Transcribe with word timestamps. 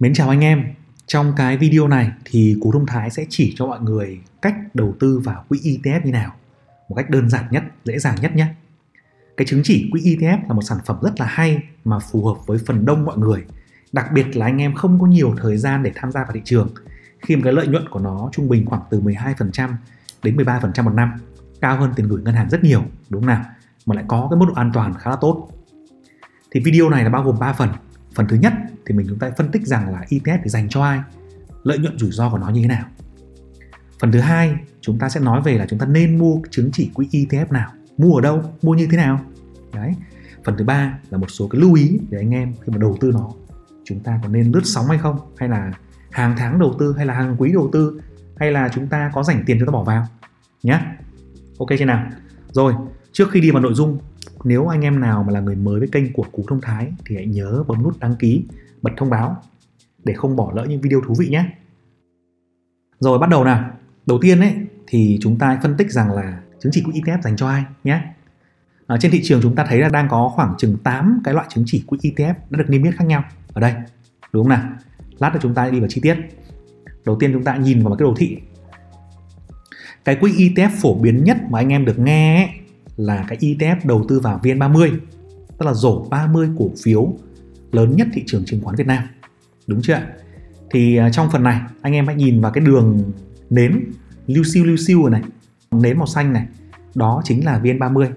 Mến 0.00 0.14
chào 0.14 0.28
anh 0.28 0.40
em, 0.40 0.64
trong 1.06 1.32
cái 1.36 1.56
video 1.56 1.88
này 1.88 2.12
thì 2.24 2.56
Cú 2.60 2.72
Thông 2.72 2.86
Thái 2.86 3.10
sẽ 3.10 3.26
chỉ 3.28 3.54
cho 3.56 3.66
mọi 3.66 3.80
người 3.80 4.20
cách 4.42 4.54
đầu 4.74 4.94
tư 5.00 5.18
vào 5.18 5.44
quỹ 5.48 5.58
ETF 5.58 6.00
như 6.04 6.12
nào 6.12 6.32
một 6.88 6.94
cách 6.94 7.10
đơn 7.10 7.30
giản 7.30 7.44
nhất, 7.50 7.62
dễ 7.84 7.98
dàng 7.98 8.16
nhất 8.20 8.36
nhé. 8.36 8.46
Cái 9.36 9.46
chứng 9.46 9.60
chỉ 9.64 9.88
quỹ 9.92 10.00
ETF 10.00 10.38
là 10.48 10.54
một 10.54 10.62
sản 10.62 10.78
phẩm 10.86 10.96
rất 11.02 11.20
là 11.20 11.26
hay 11.26 11.62
mà 11.84 11.98
phù 11.98 12.26
hợp 12.26 12.46
với 12.46 12.58
phần 12.66 12.84
đông 12.84 13.04
mọi 13.04 13.18
người. 13.18 13.44
Đặc 13.92 14.06
biệt 14.12 14.36
là 14.36 14.46
anh 14.46 14.58
em 14.58 14.74
không 14.74 15.00
có 15.00 15.06
nhiều 15.06 15.34
thời 15.38 15.56
gian 15.56 15.82
để 15.82 15.92
tham 15.94 16.12
gia 16.12 16.24
vào 16.24 16.32
thị 16.32 16.40
trường 16.44 16.68
khi 17.18 17.36
mà 17.36 17.42
cái 17.44 17.52
lợi 17.52 17.66
nhuận 17.66 17.88
của 17.88 18.00
nó 18.00 18.28
trung 18.32 18.48
bình 18.48 18.66
khoảng 18.66 18.82
từ 18.90 19.00
12% 19.00 19.70
đến 20.22 20.36
13% 20.36 20.84
một 20.84 20.94
năm, 20.94 21.12
cao 21.60 21.76
hơn 21.76 21.92
tiền 21.96 22.08
gửi 22.08 22.22
ngân 22.22 22.34
hàng 22.34 22.50
rất 22.50 22.64
nhiều, 22.64 22.82
đúng 23.08 23.22
không 23.22 23.28
nào? 23.28 23.44
Mà 23.86 23.94
lại 23.94 24.04
có 24.08 24.28
cái 24.30 24.38
mức 24.38 24.46
độ 24.48 24.54
an 24.54 24.70
toàn 24.74 24.94
khá 24.94 25.10
là 25.10 25.16
tốt. 25.20 25.50
Thì 26.50 26.60
video 26.60 26.88
này 26.88 27.04
là 27.04 27.10
bao 27.10 27.22
gồm 27.22 27.38
3 27.38 27.52
phần. 27.52 27.68
Phần 28.14 28.26
thứ 28.28 28.36
nhất 28.36 28.52
thì 28.86 28.94
mình 28.94 29.06
chúng 29.08 29.18
ta 29.18 29.30
phân 29.38 29.50
tích 29.50 29.66
rằng 29.66 29.92
là 29.92 30.04
ETF 30.10 30.38
thì 30.44 30.50
dành 30.50 30.68
cho 30.68 30.82
ai, 30.82 31.00
lợi 31.62 31.78
nhuận 31.78 31.98
rủi 31.98 32.10
ro 32.10 32.30
của 32.30 32.38
nó 32.38 32.48
như 32.48 32.62
thế 32.62 32.68
nào. 32.68 32.84
Phần 34.00 34.12
thứ 34.12 34.20
hai, 34.20 34.54
chúng 34.80 34.98
ta 34.98 35.08
sẽ 35.08 35.20
nói 35.20 35.40
về 35.40 35.58
là 35.58 35.66
chúng 35.66 35.78
ta 35.78 35.86
nên 35.86 36.18
mua 36.18 36.40
chứng 36.50 36.70
chỉ 36.72 36.90
quỹ 36.94 37.08
ETF 37.12 37.46
nào, 37.50 37.70
mua 37.98 38.14
ở 38.14 38.20
đâu, 38.20 38.42
mua 38.62 38.74
như 38.74 38.88
thế 38.90 38.96
nào. 38.96 39.20
Đấy. 39.72 39.94
Phần 40.44 40.54
thứ 40.58 40.64
ba 40.64 40.98
là 41.10 41.18
một 41.18 41.30
số 41.30 41.48
cái 41.48 41.60
lưu 41.60 41.74
ý 41.74 41.98
để 42.10 42.18
anh 42.18 42.30
em 42.30 42.52
khi 42.52 42.72
mà 42.72 42.78
đầu 42.78 42.96
tư 43.00 43.10
nó, 43.12 43.30
chúng 43.84 44.00
ta 44.00 44.20
có 44.22 44.28
nên 44.28 44.52
lướt 44.52 44.60
sóng 44.64 44.86
hay 44.86 44.98
không, 44.98 45.18
hay 45.36 45.48
là 45.48 45.72
hàng 46.10 46.34
tháng 46.38 46.58
đầu 46.58 46.74
tư 46.78 46.94
hay 46.96 47.06
là 47.06 47.14
hàng 47.14 47.36
quý 47.38 47.52
đầu 47.52 47.70
tư 47.72 48.00
hay 48.36 48.52
là 48.52 48.68
chúng 48.68 48.86
ta 48.86 49.10
có 49.14 49.22
dành 49.22 49.42
tiền 49.46 49.56
chúng 49.58 49.66
ta 49.66 49.72
bỏ 49.72 49.82
vào 49.84 50.06
nhé. 50.62 50.80
Ok 51.58 51.68
chưa 51.78 51.84
nào? 51.84 52.06
Rồi, 52.52 52.74
trước 53.12 53.30
khi 53.30 53.40
đi 53.40 53.50
vào 53.50 53.62
nội 53.62 53.74
dung, 53.74 53.98
nếu 54.44 54.66
anh 54.66 54.80
em 54.80 55.00
nào 55.00 55.22
mà 55.22 55.32
là 55.32 55.40
người 55.40 55.56
mới 55.56 55.78
với 55.78 55.88
kênh 55.88 56.12
của 56.12 56.24
Cú 56.32 56.44
Thông 56.48 56.60
Thái 56.60 56.92
thì 57.06 57.16
hãy 57.16 57.26
nhớ 57.26 57.64
bấm 57.68 57.82
nút 57.82 57.98
đăng 57.98 58.16
ký, 58.16 58.44
bật 58.84 58.90
thông 58.96 59.10
báo 59.10 59.42
để 60.04 60.14
không 60.14 60.36
bỏ 60.36 60.52
lỡ 60.54 60.66
những 60.68 60.80
video 60.80 61.00
thú 61.06 61.14
vị 61.18 61.28
nhé. 61.28 61.44
Rồi 62.98 63.18
bắt 63.18 63.30
đầu 63.30 63.44
nào. 63.44 63.70
Đầu 64.06 64.18
tiên 64.22 64.40
ấy 64.40 64.54
thì 64.86 65.18
chúng 65.22 65.38
ta 65.38 65.60
phân 65.62 65.76
tích 65.76 65.90
rằng 65.90 66.12
là 66.12 66.40
chứng 66.60 66.72
chỉ 66.72 66.82
quỹ 66.82 66.92
ETF 66.92 67.20
dành 67.20 67.36
cho 67.36 67.48
ai 67.48 67.64
nhé. 67.84 68.02
À, 68.86 68.96
trên 69.00 69.10
thị 69.10 69.20
trường 69.24 69.42
chúng 69.42 69.54
ta 69.54 69.66
thấy 69.68 69.78
là 69.78 69.88
đang 69.88 70.08
có 70.08 70.32
khoảng 70.34 70.54
chừng 70.58 70.76
8 70.84 71.20
cái 71.24 71.34
loại 71.34 71.46
chứng 71.50 71.64
chỉ 71.66 71.84
quỹ 71.86 71.98
ETF 71.98 72.34
đã 72.50 72.58
được 72.58 72.64
niêm 72.68 72.82
yết 72.82 72.94
khác 72.94 73.04
nhau 73.04 73.24
ở 73.52 73.60
đây. 73.60 73.74
Đúng 74.32 74.44
không 74.44 74.48
nào? 74.48 74.62
Lát 75.18 75.34
nữa 75.34 75.40
chúng 75.42 75.54
ta 75.54 75.70
đi 75.70 75.80
vào 75.80 75.88
chi 75.88 76.00
tiết. 76.00 76.16
Đầu 77.04 77.16
tiên 77.20 77.32
chúng 77.32 77.44
ta 77.44 77.56
nhìn 77.56 77.82
vào 77.82 77.96
cái 77.96 78.04
đồ 78.04 78.14
thị. 78.16 78.38
Cái 80.04 80.16
quỹ 80.16 80.32
ETF 80.32 80.70
phổ 80.80 80.94
biến 80.94 81.24
nhất 81.24 81.36
mà 81.50 81.58
anh 81.58 81.68
em 81.68 81.84
được 81.84 81.98
nghe 81.98 82.36
ấy, 82.36 82.48
là 82.96 83.24
cái 83.28 83.38
ETF 83.38 83.76
đầu 83.84 84.04
tư 84.08 84.20
vào 84.20 84.40
VN30 84.42 84.98
tức 85.58 85.66
là 85.66 85.74
rổ 85.74 86.04
30 86.10 86.48
cổ 86.58 86.70
phiếu 86.84 87.12
lớn 87.74 87.96
nhất 87.96 88.06
thị 88.12 88.22
trường 88.26 88.44
chứng 88.44 88.60
khoán 88.60 88.76
Việt 88.76 88.86
Nam. 88.86 89.02
Đúng 89.66 89.82
chưa 89.82 90.00
thì 90.70 90.96
à, 90.96 91.10
trong 91.10 91.30
phần 91.30 91.42
này, 91.42 91.60
anh 91.82 91.92
em 91.92 92.06
hãy 92.06 92.16
nhìn 92.16 92.40
vào 92.40 92.52
cái 92.52 92.64
đường 92.64 93.12
nến 93.50 93.84
lưu 94.26 94.44
siêu 94.44 94.64
lưu 94.64 94.76
siêu 94.76 95.08
này, 95.08 95.22
nến 95.70 95.98
màu 95.98 96.06
xanh 96.06 96.32
này, 96.32 96.46
đó 96.94 97.22
chính 97.24 97.44
là 97.44 97.60
VN30. 97.60 98.10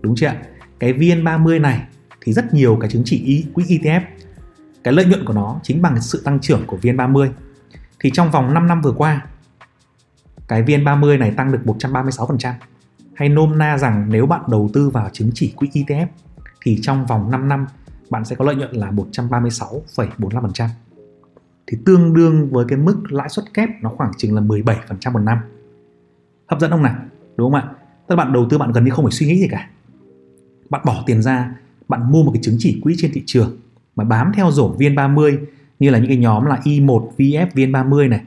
Đúng 0.00 0.14
chưa 0.16 0.32
cái 0.78 0.92
VN30 0.92 1.60
này 1.60 1.82
thì 2.20 2.32
rất 2.32 2.54
nhiều 2.54 2.78
cái 2.80 2.90
chứng 2.90 3.02
chỉ 3.04 3.46
quỹ 3.54 3.64
ETF 3.64 4.00
cái 4.84 4.94
lợi 4.94 5.04
nhuận 5.04 5.24
của 5.24 5.32
nó 5.32 5.60
chính 5.62 5.82
bằng 5.82 6.00
sự 6.00 6.22
tăng 6.24 6.40
trưởng 6.40 6.66
của 6.66 6.78
VN30. 6.82 7.28
Thì 8.00 8.10
trong 8.10 8.30
vòng 8.30 8.54
5 8.54 8.66
năm 8.66 8.80
vừa 8.80 8.92
qua, 8.92 9.26
cái 10.48 10.62
VN30 10.62 11.18
này 11.18 11.30
tăng 11.30 11.52
được 11.52 11.60
136% 11.64 12.52
hay 13.14 13.28
nôm 13.28 13.58
na 13.58 13.78
rằng 13.78 14.06
nếu 14.08 14.26
bạn 14.26 14.40
đầu 14.48 14.70
tư 14.72 14.90
vào 14.90 15.08
chứng 15.12 15.30
chỉ 15.34 15.52
quỹ 15.56 15.68
ETF 15.72 16.06
thì 16.62 16.78
trong 16.82 17.06
vòng 17.06 17.30
5 17.30 17.48
năm 17.48 17.66
bạn 18.12 18.24
sẽ 18.24 18.36
có 18.36 18.44
lợi 18.44 18.54
nhuận 18.54 18.72
là 18.72 18.90
136,45%. 18.90 20.68
Thì 21.66 21.78
tương 21.84 22.14
đương 22.14 22.48
với 22.50 22.64
cái 22.68 22.78
mức 22.78 23.12
lãi 23.12 23.28
suất 23.28 23.54
kép 23.54 23.68
nó 23.82 23.92
khoảng 23.96 24.12
chừng 24.18 24.34
là 24.34 24.40
17% 24.42 25.12
một 25.12 25.18
năm. 25.18 25.38
Hấp 26.46 26.60
dẫn 26.60 26.70
không 26.70 26.82
nào? 26.82 26.94
Đúng 27.36 27.52
không 27.52 27.60
ạ? 27.60 27.68
Tức 28.06 28.14
là 28.16 28.24
bạn 28.24 28.32
đầu 28.32 28.46
tư 28.50 28.58
bạn 28.58 28.72
gần 28.72 28.84
như 28.84 28.90
không 28.90 29.04
phải 29.04 29.12
suy 29.12 29.26
nghĩ 29.26 29.38
gì 29.40 29.48
cả. 29.50 29.68
Bạn 30.70 30.82
bỏ 30.84 31.02
tiền 31.06 31.22
ra, 31.22 31.54
bạn 31.88 32.12
mua 32.12 32.22
một 32.22 32.30
cái 32.34 32.42
chứng 32.42 32.56
chỉ 32.58 32.80
quỹ 32.82 32.94
trên 32.98 33.10
thị 33.14 33.22
trường 33.26 33.56
mà 33.96 34.04
bám 34.04 34.32
theo 34.34 34.50
rổ 34.50 34.76
VN30 34.76 35.38
như 35.78 35.90
là 35.90 35.98
những 35.98 36.08
cái 36.08 36.16
nhóm 36.16 36.44
là 36.44 36.60
I1 36.64 37.10
VF 37.16 37.46
VN30 37.54 38.08
này, 38.08 38.22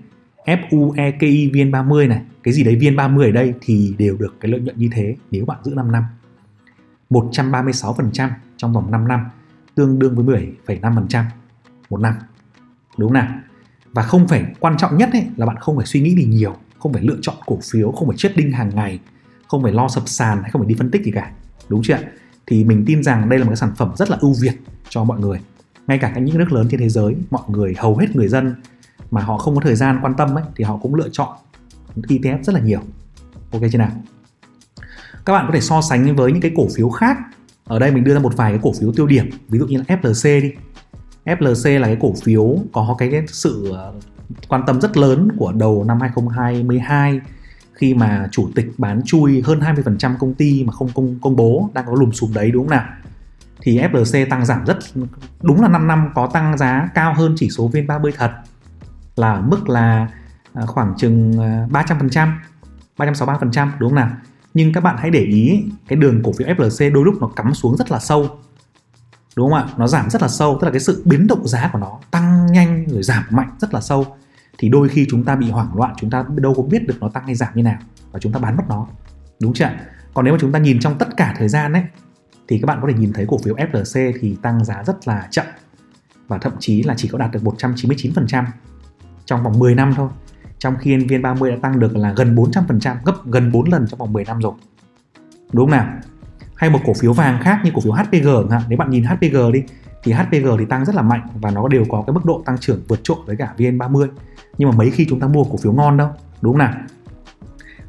FUEKI 0.46 1.52
VN30 1.52 2.08
này, 2.08 2.22
cái 2.44 2.54
gì 2.54 2.64
đấy 2.64 2.76
VN30 2.76 3.22
ở 3.22 3.32
đây 3.32 3.54
thì 3.62 3.96
đều 3.98 4.18
được 4.18 4.36
cái 4.40 4.52
lợi 4.52 4.62
nhuận 4.62 4.78
như 4.78 4.90
thế 4.92 5.16
nếu 5.32 5.46
bạn 5.46 5.58
giữ 5.64 5.74
5 5.76 5.92
năm. 5.92 6.04
136% 7.10 8.30
trong 8.58 8.74
vòng 8.74 8.92
5 8.92 9.08
năm 9.08 9.26
tương 9.76 10.00
đương 10.00 10.16
với 10.16 10.56
10,5% 10.68 11.24
một 11.90 11.98
năm. 11.98 12.14
Đúng 12.98 13.10
không 13.10 13.14
nào? 13.14 13.28
Và 13.94 14.04
không 14.04 14.28
phải 14.28 14.46
quan 14.60 14.78
trọng 14.78 14.98
nhất 14.98 15.10
ấy, 15.14 15.28
là 15.36 15.46
bạn 15.46 15.58
không 15.60 15.78
phải 15.78 15.86
suy 15.86 16.02
nghĩ 16.02 16.16
gì 16.16 16.26
nhiều, 16.26 16.56
không 16.80 16.94
phải 16.94 17.04
lựa 17.04 17.18
chọn 17.22 17.36
cổ 17.46 17.60
phiếu, 17.72 17.92
không 17.92 18.08
phải 18.08 18.18
chết 18.18 18.34
đinh 18.36 18.52
hàng 18.52 18.76
ngày, 18.76 19.00
không 19.48 19.64
phải 19.64 19.72
lo 19.72 19.88
sập 19.88 20.04
sàn 20.08 20.42
hay 20.42 20.52
không 20.52 20.62
phải 20.62 20.70
đi 20.70 20.76
phân 20.78 20.92
tích 20.92 21.04
gì 21.04 21.12
cả. 21.12 21.32
Đúng 21.70 21.82
chưa? 21.84 21.98
Thì 22.48 22.64
mình 22.64 22.84
tin 22.86 23.04
rằng 23.04 23.30
đây 23.30 23.40
là 23.40 23.46
một 23.46 23.50
cái 23.50 23.58
sản 23.58 23.72
phẩm 23.76 23.92
rất 23.96 24.10
là 24.10 24.18
ưu 24.22 24.34
việt 24.42 24.54
cho 24.90 25.04
mọi 25.04 25.20
người. 25.20 25.40
Ngay 25.88 25.98
cả 25.98 26.20
những 26.20 26.38
nước 26.38 26.52
lớn 26.52 26.68
trên 26.72 26.80
thế 26.80 26.90
giới, 26.90 27.16
mọi 27.32 27.44
người 27.48 27.76
hầu 27.78 27.98
hết 27.98 28.16
người 28.16 28.28
dân 28.28 28.56
mà 29.12 29.22
họ 29.22 29.38
không 29.38 29.56
có 29.56 29.62
thời 29.62 29.76
gian 29.76 30.00
quan 30.02 30.14
tâm 30.18 30.38
ấy 30.38 30.44
thì 30.56 30.64
họ 30.64 30.78
cũng 30.78 30.96
lựa 30.96 31.10
chọn 31.12 31.38
ETF 31.96 32.44
rất 32.44 32.54
là 32.56 32.62
nhiều. 32.62 32.82
Ok 33.52 33.62
chưa 33.72 33.78
nào? 33.78 33.92
Các 35.26 35.34
bạn 35.34 35.46
có 35.48 35.54
thể 35.54 35.62
so 35.62 35.82
sánh 35.82 36.16
với 36.16 36.32
những 36.32 36.42
cái 36.42 36.52
cổ 36.56 36.68
phiếu 36.76 36.90
khác 36.90 37.18
ở 37.66 37.80
đây 37.80 37.92
mình 37.92 38.04
đưa 38.04 38.14
ra 38.14 38.20
một 38.20 38.38
vài 38.38 38.52
cái 38.52 38.60
cổ 38.64 38.74
phiếu 38.80 38.92
tiêu 38.92 39.08
điểm 39.08 39.30
ví 39.50 39.60
dụ 39.60 39.66
như 39.66 39.78
là 39.78 39.96
FLC 39.96 40.42
đi. 40.42 40.52
FLC 41.26 41.80
là 41.80 41.88
cái 41.88 41.98
cổ 42.00 42.14
phiếu 42.24 42.56
có 42.74 42.96
cái, 42.98 43.24
sự 43.28 43.72
ờ, 43.72 43.94
quan 44.48 44.64
tâm 44.68 44.82
rất 44.82 44.98
lớn 44.98 45.28
của 45.38 45.52
đầu 45.52 45.84
năm 45.84 46.02
2022 46.02 47.22
khi 47.74 47.94
mà 47.94 48.28
chủ 48.32 48.50
tịch 48.56 48.66
bán 48.78 49.02
chui 49.06 49.42
hơn 49.42 49.60
20% 49.60 50.18
công 50.20 50.34
ty 50.34 50.64
mà 50.64 50.74
không 50.74 50.90
công 50.96 51.20
công 51.22 51.36
bố 51.36 51.70
đang 51.74 51.86
có 51.86 51.94
lùm 52.00 52.12
xùm 52.12 52.34
đấy 52.34 52.52
đúng 52.52 52.64
không 52.64 52.72
nào? 52.72 52.86
Thì 53.62 53.80
FLC 53.80 54.30
tăng 54.30 54.46
giảm 54.46 54.66
rất 54.66 54.78
đúng 55.42 55.62
là 55.62 55.68
5 55.68 55.88
năm 55.88 56.10
có 56.16 56.30
tăng 56.34 56.58
giá 56.58 56.90
cao 56.94 57.14
hơn 57.14 57.34
chỉ 57.38 57.50
số 57.50 57.70
VN30 57.70 58.12
thật 58.18 58.32
là 59.16 59.42
mức 59.42 59.70
là 59.70 60.08
ờ, 60.54 60.66
khoảng 60.66 60.94
chừng 60.98 61.34
ờ, 61.38 61.84
300% 61.84 62.30
363% 62.98 63.70
đúng 63.80 63.90
không 63.90 63.96
nào? 63.96 64.10
Nhưng 64.56 64.74
các 64.74 64.82
bạn 64.82 64.96
hãy 65.00 65.10
để 65.10 65.20
ý, 65.20 65.64
cái 65.88 65.98
đường 65.98 66.22
cổ 66.24 66.32
phiếu 66.38 66.48
FLC 66.48 66.94
đôi 66.94 67.06
lúc 67.06 67.16
nó 67.22 67.28
cắm 67.28 67.54
xuống 67.54 67.78
rất 67.78 67.92
là 67.92 68.00
sâu. 68.00 68.30
Đúng 69.36 69.50
không 69.50 69.60
ạ? 69.60 69.68
Nó 69.78 69.88
giảm 69.88 70.10
rất 70.10 70.22
là 70.22 70.28
sâu, 70.28 70.58
tức 70.62 70.66
là 70.66 70.72
cái 70.72 70.80
sự 70.80 71.04
biến 71.06 71.28
động 71.28 71.48
giá 71.48 71.70
của 71.74 71.80
nó 71.80 72.00
tăng 72.12 72.46
nhanh 72.52 72.86
rồi 72.88 73.04
giảm 73.04 73.24
mạnh 73.30 73.50
rất 73.60 73.74
là 73.74 73.82
sâu. 73.82 74.06
Thì 74.58 74.70
đôi 74.70 74.90
khi 74.90 75.08
chúng 75.10 75.24
ta 75.24 75.36
bị 75.36 75.50
hoảng 75.50 75.76
loạn, 75.76 75.94
chúng 75.98 76.10
ta 76.10 76.26
đâu 76.36 76.54
có 76.54 76.64
biết 76.64 76.88
được 76.88 76.96
nó 77.00 77.10
tăng 77.10 77.26
hay 77.26 77.36
giảm 77.36 77.50
như 77.56 77.64
nào 77.64 77.78
và 78.12 78.20
chúng 78.20 78.32
ta 78.32 78.40
bán 78.40 78.58
mất 78.58 78.64
nó. 78.70 78.88
Đúng 79.42 79.54
chưa 79.54 79.70
còn 80.14 80.26
nếu 80.26 80.34
mà 80.34 80.38
chúng 80.42 80.52
ta 80.52 80.60
nhìn 80.60 80.80
trong 80.80 80.98
tất 80.98 81.18
cả 81.18 81.34
thời 81.38 81.50
gian 81.50 81.74
ấy, 81.74 81.84
thì 82.48 82.60
các 82.60 82.66
bạn 82.66 82.80
có 82.82 82.88
thể 82.88 82.94
nhìn 83.00 83.14
thấy 83.14 83.26
cổ 83.28 83.38
phiếu 83.38 83.56
FLC 83.56 84.14
thì 84.20 84.38
tăng 84.42 84.66
giá 84.66 84.84
rất 84.84 85.08
là 85.08 85.28
chậm 85.32 85.46
và 86.28 86.38
thậm 86.38 86.54
chí 86.60 86.84
là 86.84 86.94
chỉ 86.98 87.08
có 87.08 87.18
đạt 87.18 87.32
được 87.32 87.44
199% 87.44 88.44
trong 89.26 89.44
vòng 89.44 89.60
10 89.60 89.76
năm 89.76 89.94
thôi 89.96 90.10
trong 90.66 90.78
khi 90.80 90.98
VN30 90.98 91.50
đã 91.50 91.58
tăng 91.62 91.80
được 91.80 91.96
là 91.96 92.14
gần 92.18 92.36
400%, 92.36 92.96
gấp 93.06 93.14
gần 93.26 93.52
4 93.52 93.70
lần 93.70 93.88
trong 93.88 94.00
vòng 94.00 94.14
10 94.14 94.26
năm 94.26 94.40
rồi. 94.40 94.54
Đúng 95.52 95.66
không 95.66 95.72
nào? 95.72 95.88
Hay 96.56 96.70
một 96.70 96.80
cổ 96.86 96.94
phiếu 96.94 97.14
vàng 97.14 97.40
khác 97.42 97.62
như 97.64 97.72
cổ 97.74 97.82
phiếu 97.82 97.94
HPG 97.94 98.50
chẳng 98.50 98.62
nếu 98.70 98.78
bạn 98.78 98.90
nhìn 98.90 99.04
HPG 99.04 99.52
đi 99.54 99.64
thì 100.04 100.14
HPG 100.14 100.48
thì 100.60 100.66
tăng 100.70 100.86
rất 100.86 100.96
là 100.96 101.02
mạnh 101.02 101.28
và 101.42 101.52
nó 101.52 101.68
đều 101.68 101.86
có 101.90 102.04
cái 102.08 102.14
mức 102.14 102.26
độ 102.26 102.44
tăng 102.46 102.58
trưởng 102.58 102.82
vượt 102.88 103.00
trội 103.04 103.18
với 103.26 103.36
cả 103.36 103.54
VN30. 103.58 104.08
Nhưng 104.58 104.70
mà 104.70 104.76
mấy 104.76 104.92
khi 104.92 105.06
chúng 105.10 105.20
ta 105.20 105.28
mua 105.28 105.44
cổ 105.44 105.58
phiếu 105.58 105.74
ngon 105.74 105.98
đâu, 105.98 106.10
đúng 106.42 106.54
không 106.54 106.60
nào? 106.60 106.74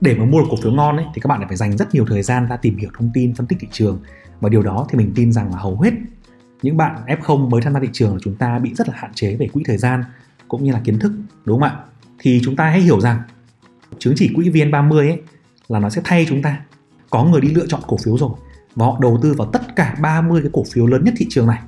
Để 0.00 0.16
mà 0.18 0.24
mua 0.24 0.40
được 0.40 0.46
cổ 0.50 0.56
phiếu 0.62 0.72
ngon 0.72 0.96
ấy 0.96 1.06
thì 1.14 1.20
các 1.20 1.28
bạn 1.28 1.48
phải 1.48 1.56
dành 1.56 1.76
rất 1.76 1.94
nhiều 1.94 2.04
thời 2.08 2.22
gian 2.22 2.48
ra 2.48 2.56
tìm 2.56 2.76
hiểu 2.76 2.90
thông 2.98 3.10
tin, 3.14 3.34
phân 3.34 3.46
tích 3.46 3.58
thị 3.60 3.68
trường 3.70 4.00
và 4.40 4.48
điều 4.48 4.62
đó 4.62 4.86
thì 4.90 4.98
mình 4.98 5.12
tin 5.14 5.32
rằng 5.32 5.50
là 5.50 5.58
hầu 5.58 5.80
hết 5.80 5.92
những 6.62 6.76
bạn 6.76 6.96
F0 7.06 7.48
mới 7.48 7.62
tham 7.62 7.74
gia 7.74 7.80
thị 7.80 7.88
trường 7.92 8.12
của 8.12 8.20
chúng 8.22 8.34
ta 8.34 8.58
bị 8.58 8.74
rất 8.74 8.88
là 8.88 8.94
hạn 8.96 9.10
chế 9.14 9.36
về 9.36 9.48
quỹ 9.52 9.62
thời 9.66 9.78
gian 9.78 10.04
cũng 10.48 10.64
như 10.64 10.72
là 10.72 10.80
kiến 10.84 10.98
thức, 10.98 11.12
đúng 11.44 11.60
không 11.60 11.68
ạ? 11.68 11.76
Thì 12.18 12.40
chúng 12.44 12.56
ta 12.56 12.70
hãy 12.70 12.80
hiểu 12.80 13.00
rằng 13.00 13.20
chứng 13.98 14.14
chỉ 14.16 14.32
quỹ 14.34 14.50
VN30 14.50 14.96
ấy 14.96 15.22
là 15.68 15.78
nó 15.78 15.90
sẽ 15.90 16.00
thay 16.04 16.26
chúng 16.28 16.42
ta. 16.42 16.60
Có 17.10 17.24
người 17.24 17.40
đi 17.40 17.48
lựa 17.48 17.66
chọn 17.66 17.80
cổ 17.86 17.96
phiếu 18.04 18.18
rồi 18.18 18.30
và 18.74 18.86
họ 18.86 18.98
đầu 19.00 19.18
tư 19.22 19.34
vào 19.34 19.48
tất 19.52 19.76
cả 19.76 19.96
30 20.00 20.42
cái 20.42 20.50
cổ 20.52 20.64
phiếu 20.72 20.86
lớn 20.86 21.04
nhất 21.04 21.14
thị 21.16 21.26
trường 21.30 21.46
này. 21.46 21.58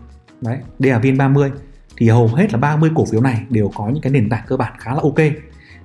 Đấy, 0.41 0.59
đây 0.79 0.93
là 0.93 1.01
VN30 1.01 1.51
thì 1.97 2.09
hầu 2.09 2.29
hết 2.29 2.53
là 2.53 2.59
30 2.59 2.91
cổ 2.95 3.05
phiếu 3.05 3.21
này 3.21 3.45
đều 3.51 3.71
có 3.75 3.89
những 3.89 4.03
cái 4.03 4.13
nền 4.13 4.29
tảng 4.29 4.45
cơ 4.47 4.57
bản 4.57 4.73
khá 4.79 4.95
là 4.95 5.01
ok. 5.03 5.19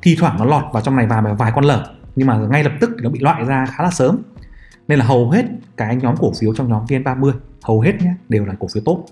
Thi 0.01 0.15
thoảng 0.19 0.35
nó 0.39 0.45
lọt 0.45 0.63
vào 0.73 0.83
trong 0.83 0.95
này 0.95 1.07
vài 1.07 1.21
vài 1.37 1.51
con 1.55 1.65
lở, 1.65 1.93
nhưng 2.15 2.27
mà 2.27 2.37
ngay 2.37 2.63
lập 2.63 2.71
tức 2.79 2.91
nó 3.01 3.09
bị 3.09 3.19
loại 3.19 3.45
ra 3.45 3.65
khá 3.65 3.83
là 3.83 3.91
sớm. 3.91 4.21
Nên 4.87 4.99
là 4.99 5.05
hầu 5.05 5.29
hết 5.29 5.45
cái 5.77 5.95
nhóm 5.95 6.15
cổ 6.17 6.31
phiếu 6.39 6.55
trong 6.55 6.69
nhóm 6.69 6.85
VN30 6.85 7.31
hầu 7.63 7.81
hết 7.81 7.93
nhé 8.01 8.13
đều 8.29 8.45
là 8.45 8.53
cổ 8.59 8.67
phiếu 8.73 8.83
tốt 8.85 9.05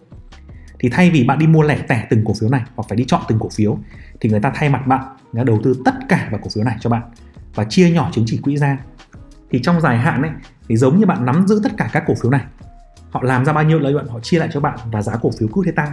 thì 0.82 0.90
thay 0.90 1.10
vì 1.10 1.24
bạn 1.24 1.40
đi 1.40 1.48
mua 1.48 1.62
lẻ 1.62 1.78
tẻ 1.88 2.08
từng 2.10 2.26
cổ 2.26 2.34
phiếu 2.40 2.50
này 2.50 2.62
hoặc 2.76 2.84
phải 2.90 2.96
đi 2.96 3.06
chọn 3.08 3.22
từng 3.28 3.40
cổ 3.40 3.50
phiếu, 3.50 3.78
thì 4.20 4.30
người 4.30 4.40
ta 4.40 4.52
thay 4.56 4.70
mặt 4.70 4.88
bạn, 4.88 5.04
người 5.34 5.40
ta 5.40 5.44
đầu 5.44 5.60
tư 5.64 5.82
tất 5.86 5.94
cả 6.10 6.28
vào 6.32 6.40
cổ 6.44 6.50
phiếu 6.56 6.64
này 6.64 6.78
cho 6.80 6.90
bạn 6.90 7.02
và 7.56 7.64
chia 7.64 7.90
nhỏ 7.90 8.10
chứng 8.14 8.26
chỉ 8.28 8.38
quỹ 8.38 8.58
ra. 8.58 8.78
Thì 9.52 9.60
trong 9.64 9.82
dài 9.82 9.98
hạn 9.98 10.22
ấy, 10.22 10.32
thì 10.70 10.78
giống 10.78 11.00
như 11.00 11.06
bạn 11.06 11.26
nắm 11.26 11.48
giữ 11.48 11.60
tất 11.64 11.72
cả 11.78 11.90
các 11.94 12.04
cổ 12.08 12.14
phiếu 12.22 12.32
này, 12.32 12.46
họ 13.10 13.24
làm 13.24 13.46
ra 13.46 13.54
bao 13.54 13.64
nhiêu 13.64 13.80
lợi 13.80 13.94
nhuận 13.94 14.08
họ 14.08 14.20
chia 14.20 14.40
lại 14.40 14.50
cho 14.52 14.60
bạn 14.60 14.80
và 14.92 15.02
giá 15.02 15.14
cổ 15.22 15.32
phiếu 15.40 15.48
cứ 15.54 15.62
thế 15.66 15.72
tăng, 15.72 15.92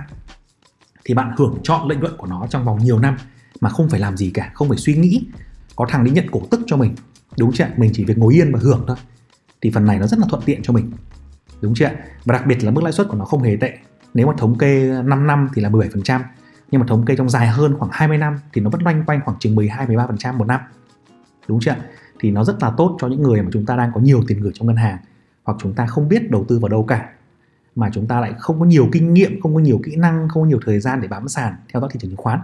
thì 1.04 1.14
bạn 1.14 1.32
hưởng 1.38 1.58
chọn 1.62 1.88
lợi 1.88 1.98
nhuận 1.98 2.16
của 2.16 2.26
nó 2.26 2.46
trong 2.50 2.64
vòng 2.64 2.78
nhiều 2.78 2.98
năm 2.98 3.16
mà 3.60 3.68
không 3.68 3.88
phải 3.88 4.00
làm 4.00 4.16
gì 4.16 4.30
cả, 4.34 4.50
không 4.54 4.68
phải 4.68 4.78
suy 4.78 4.94
nghĩ. 4.94 5.26
Có 5.76 5.86
thằng 5.88 6.04
đi 6.04 6.10
nhận 6.10 6.26
cổ 6.30 6.40
tức 6.50 6.60
cho 6.66 6.76
mình, 6.76 6.94
đúng 7.38 7.52
chưa 7.52 7.66
mình 7.76 7.90
chỉ 7.94 8.04
việc 8.04 8.18
ngồi 8.18 8.34
yên 8.34 8.52
và 8.52 8.58
hưởng 8.62 8.84
thôi. 8.86 8.96
Thì 9.60 9.70
phần 9.70 9.86
này 9.86 9.98
nó 9.98 10.06
rất 10.06 10.18
là 10.18 10.26
thuận 10.30 10.42
tiện 10.42 10.62
cho 10.62 10.72
mình, 10.72 10.92
đúng 11.60 11.74
chưa 11.74 11.90
và 12.24 12.32
đặc 12.32 12.46
biệt 12.46 12.64
là 12.64 12.70
mức 12.70 12.84
lãi 12.84 12.92
suất 12.92 13.08
của 13.08 13.16
nó 13.16 13.24
không 13.24 13.42
hề 13.42 13.56
tệ 13.60 13.78
nếu 14.14 14.26
mà 14.26 14.32
thống 14.38 14.58
kê 14.58 15.02
5 15.04 15.26
năm 15.26 15.48
thì 15.54 15.62
là 15.62 15.68
17% 15.68 16.20
nhưng 16.70 16.80
mà 16.80 16.86
thống 16.86 17.04
kê 17.04 17.16
trong 17.16 17.28
dài 17.28 17.48
hơn 17.48 17.74
khoảng 17.78 17.90
20 17.94 18.18
năm 18.18 18.38
thì 18.52 18.60
nó 18.60 18.70
vẫn 18.70 18.82
loanh 18.82 19.04
quanh 19.04 19.20
khoảng 19.24 19.38
chừng 19.38 19.54
12 19.54 19.86
13% 19.86 20.36
một 20.36 20.46
năm. 20.46 20.60
Đúng 21.48 21.60
chưa 21.60 21.74
thì 22.20 22.30
nó 22.30 22.44
rất 22.44 22.62
là 22.62 22.72
tốt 22.76 22.96
cho 23.00 23.06
những 23.08 23.22
người 23.22 23.42
mà 23.42 23.48
chúng 23.52 23.66
ta 23.66 23.76
đang 23.76 23.92
có 23.94 24.00
nhiều 24.00 24.22
tiền 24.28 24.40
gửi 24.40 24.52
trong 24.54 24.66
ngân 24.66 24.76
hàng, 24.76 24.98
hoặc 25.44 25.58
chúng 25.60 25.74
ta 25.74 25.86
không 25.86 26.08
biết 26.08 26.30
đầu 26.30 26.44
tư 26.48 26.58
vào 26.58 26.68
đâu 26.68 26.84
cả, 26.84 27.08
mà 27.76 27.90
chúng 27.92 28.06
ta 28.06 28.20
lại 28.20 28.34
không 28.38 28.60
có 28.60 28.66
nhiều 28.66 28.88
kinh 28.92 29.14
nghiệm, 29.14 29.40
không 29.40 29.54
có 29.54 29.60
nhiều 29.60 29.80
kỹ 29.84 29.96
năng, 29.96 30.28
không 30.28 30.42
có 30.42 30.48
nhiều 30.48 30.60
thời 30.66 30.80
gian 30.80 31.00
để 31.00 31.08
bám 31.08 31.28
sàn 31.28 31.54
theo 31.72 31.80
dõi 31.80 31.90
thị 31.92 32.00
trường 32.02 32.10
chứng 32.10 32.16
khoán. 32.16 32.40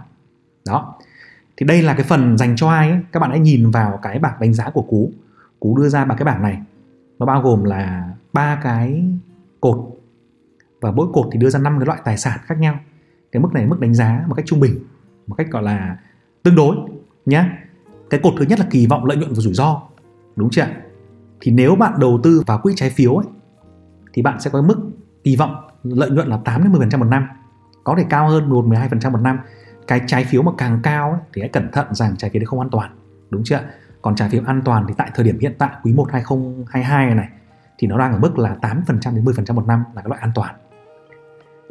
Đó. 0.65 0.95
Thì 1.57 1.65
đây 1.65 1.81
là 1.81 1.93
cái 1.93 2.03
phần 2.03 2.37
dành 2.37 2.55
cho 2.55 2.69
ai 2.69 2.89
ấy. 2.89 2.99
các 3.11 3.19
bạn 3.19 3.29
hãy 3.29 3.39
nhìn 3.39 3.71
vào 3.71 3.99
cái 4.01 4.19
bảng 4.19 4.39
đánh 4.39 4.53
giá 4.53 4.69
của 4.69 4.81
cú. 4.81 5.11
Cú 5.59 5.77
đưa 5.77 5.89
ra 5.89 6.05
bằng 6.05 6.17
cái 6.17 6.25
bảng 6.25 6.41
này. 6.41 6.61
Nó 7.19 7.25
bao 7.25 7.41
gồm 7.41 7.63
là 7.63 8.09
ba 8.33 8.59
cái 8.63 9.03
cột 9.61 9.94
và 10.81 10.91
mỗi 10.91 11.07
cột 11.13 11.27
thì 11.31 11.39
đưa 11.39 11.49
ra 11.49 11.59
năm 11.59 11.79
cái 11.79 11.85
loại 11.85 11.99
tài 12.05 12.17
sản 12.17 12.39
khác 12.43 12.59
nhau. 12.59 12.79
Cái 13.31 13.41
mức 13.41 13.53
này 13.53 13.65
mức 13.65 13.79
đánh 13.79 13.93
giá 13.93 14.23
một 14.27 14.33
cách 14.35 14.45
trung 14.45 14.59
bình 14.59 14.79
một 15.27 15.35
cách 15.35 15.47
gọi 15.51 15.63
là 15.63 15.97
tương 16.43 16.55
đối 16.55 16.75
nhé 17.25 17.49
cái 18.09 18.19
cột 18.23 18.33
thứ 18.39 18.45
nhất 18.45 18.59
là 18.59 18.65
kỳ 18.69 18.87
vọng 18.87 19.05
lợi 19.05 19.17
nhuận 19.17 19.29
và 19.29 19.39
rủi 19.39 19.53
ro 19.53 19.81
đúng 20.35 20.49
chưa 20.49 20.65
thì 21.41 21.51
nếu 21.51 21.75
bạn 21.75 21.93
đầu 21.99 22.19
tư 22.23 22.43
vào 22.45 22.59
quỹ 22.63 22.73
trái 22.75 22.89
phiếu 22.89 23.15
ấy, 23.15 23.25
thì 24.13 24.21
bạn 24.21 24.41
sẽ 24.41 24.49
có 24.49 24.61
mức 24.61 24.77
kỳ 25.23 25.35
vọng 25.35 25.69
lợi 25.83 26.09
nhuận 26.09 26.27
là 26.27 26.39
8 26.45 26.63
đến 26.63 26.89
10% 26.89 26.99
một 26.99 27.05
năm 27.05 27.27
có 27.83 27.95
thể 27.97 28.05
cao 28.09 28.29
hơn 28.29 28.49
1 28.49 28.65
12% 28.65 29.11
một 29.11 29.21
năm. 29.21 29.39
Cái 29.87 30.01
trái 30.07 30.23
phiếu 30.23 30.41
mà 30.41 30.51
càng 30.57 30.79
cao 30.83 31.11
ấy, 31.11 31.19
thì 31.33 31.41
hãy 31.41 31.49
cẩn 31.49 31.71
thận 31.71 31.87
rằng 31.91 32.15
trái 32.17 32.29
phiếu 32.29 32.39
đấy 32.39 32.45
không 32.45 32.59
an 32.59 32.69
toàn 32.71 32.91
đúng 33.29 33.43
chưa 33.43 33.59
còn 34.01 34.15
trái 34.15 34.29
phiếu 34.29 34.41
an 34.45 34.61
toàn 34.65 34.85
thì 34.87 34.93
tại 34.97 35.11
thời 35.15 35.25
điểm 35.25 35.39
hiện 35.39 35.55
tại 35.57 35.69
quý 35.83 35.93
1 35.93 36.11
2022 36.11 37.15
này 37.15 37.29
thì 37.77 37.87
nó 37.87 37.97
đang 37.97 38.13
ở 38.13 38.19
mức 38.19 38.39
là 38.39 38.55
8% 38.61 39.15
đến 39.15 39.25
10% 39.25 39.53
một 39.53 39.67
năm 39.67 39.83
là 39.95 40.01
cái 40.01 40.09
loại 40.09 40.21
an 40.21 40.31
toàn 40.35 40.55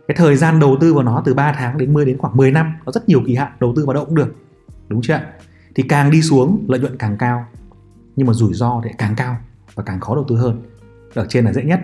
cái 0.08 0.16
thời 0.16 0.36
gian 0.36 0.60
đầu 0.60 0.76
tư 0.80 0.94
vào 0.94 1.02
nó 1.02 1.22
từ 1.24 1.34
3 1.34 1.52
tháng 1.52 1.78
đến 1.78 1.92
10 1.92 2.04
đến 2.04 2.18
khoảng 2.18 2.36
10 2.36 2.50
năm 2.50 2.74
có 2.84 2.92
rất 2.92 3.08
nhiều 3.08 3.22
kỳ 3.26 3.34
hạn 3.34 3.52
đầu 3.60 3.72
tư 3.76 3.86
vào 3.86 3.94
đâu 3.94 4.04
cũng 4.04 4.14
được. 4.14 4.36
Đúng 4.88 5.02
chưa 5.02 5.20
thì 5.74 5.82
càng 5.82 6.10
đi 6.10 6.22
xuống 6.22 6.64
lợi 6.68 6.80
nhuận 6.80 6.96
càng 6.98 7.16
cao. 7.16 7.46
Nhưng 8.16 8.26
mà 8.26 8.32
rủi 8.32 8.54
ro 8.54 8.80
thì 8.84 8.90
càng 8.98 9.14
cao 9.16 9.36
và 9.74 9.82
càng 9.82 10.00
khó 10.00 10.14
đầu 10.14 10.24
tư 10.28 10.36
hơn. 10.36 10.62
Ở 11.14 11.26
trên 11.28 11.44
là 11.44 11.52
dễ 11.52 11.64
nhất. 11.64 11.80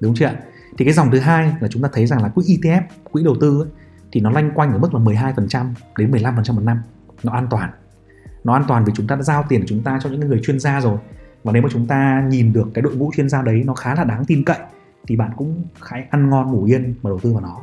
Đúng 0.00 0.14
chưa 0.14 0.30
thì 0.78 0.84
cái 0.84 0.94
dòng 0.94 1.10
thứ 1.10 1.18
hai 1.18 1.52
là 1.60 1.68
chúng 1.68 1.82
ta 1.82 1.88
thấy 1.92 2.06
rằng 2.06 2.22
là 2.22 2.28
quỹ 2.28 2.44
ETF 2.44 2.82
quỹ 3.12 3.22
đầu 3.22 3.36
tư 3.40 3.60
ấy, 3.60 3.68
thì 4.12 4.20
nó 4.20 4.30
lanh 4.30 4.50
quanh 4.54 4.72
ở 4.72 4.78
mức 4.78 4.94
là 4.94 5.00
12% 5.00 5.72
đến 5.98 6.10
15% 6.10 6.54
một 6.54 6.62
năm. 6.62 6.82
Nó 7.22 7.32
an 7.32 7.46
toàn. 7.50 7.70
Nó 8.44 8.52
an 8.52 8.64
toàn 8.68 8.84
vì 8.84 8.92
chúng 8.96 9.06
ta 9.06 9.16
đã 9.16 9.22
giao 9.22 9.44
tiền 9.48 9.60
của 9.60 9.66
chúng 9.68 9.82
ta 9.82 9.98
cho 10.02 10.10
những 10.10 10.20
người 10.20 10.40
chuyên 10.42 10.60
gia 10.60 10.80
rồi. 10.80 10.98
Và 11.44 11.52
nếu 11.52 11.62
mà 11.62 11.68
chúng 11.72 11.86
ta 11.86 12.24
nhìn 12.28 12.52
được 12.52 12.68
cái 12.74 12.82
đội 12.82 12.96
ngũ 12.96 13.10
chuyên 13.16 13.28
gia 13.28 13.42
đấy 13.42 13.62
nó 13.66 13.74
khá 13.74 13.94
là 13.94 14.04
đáng 14.04 14.24
tin 14.24 14.44
cậy 14.44 14.58
thì 15.06 15.16
bạn 15.16 15.30
cũng 15.36 15.64
khá 15.80 15.96
ăn 16.10 16.30
ngon 16.30 16.52
ngủ 16.52 16.64
yên 16.64 16.94
mà 17.02 17.10
đầu 17.10 17.18
tư 17.22 17.32
vào 17.32 17.42
nó. 17.42 17.60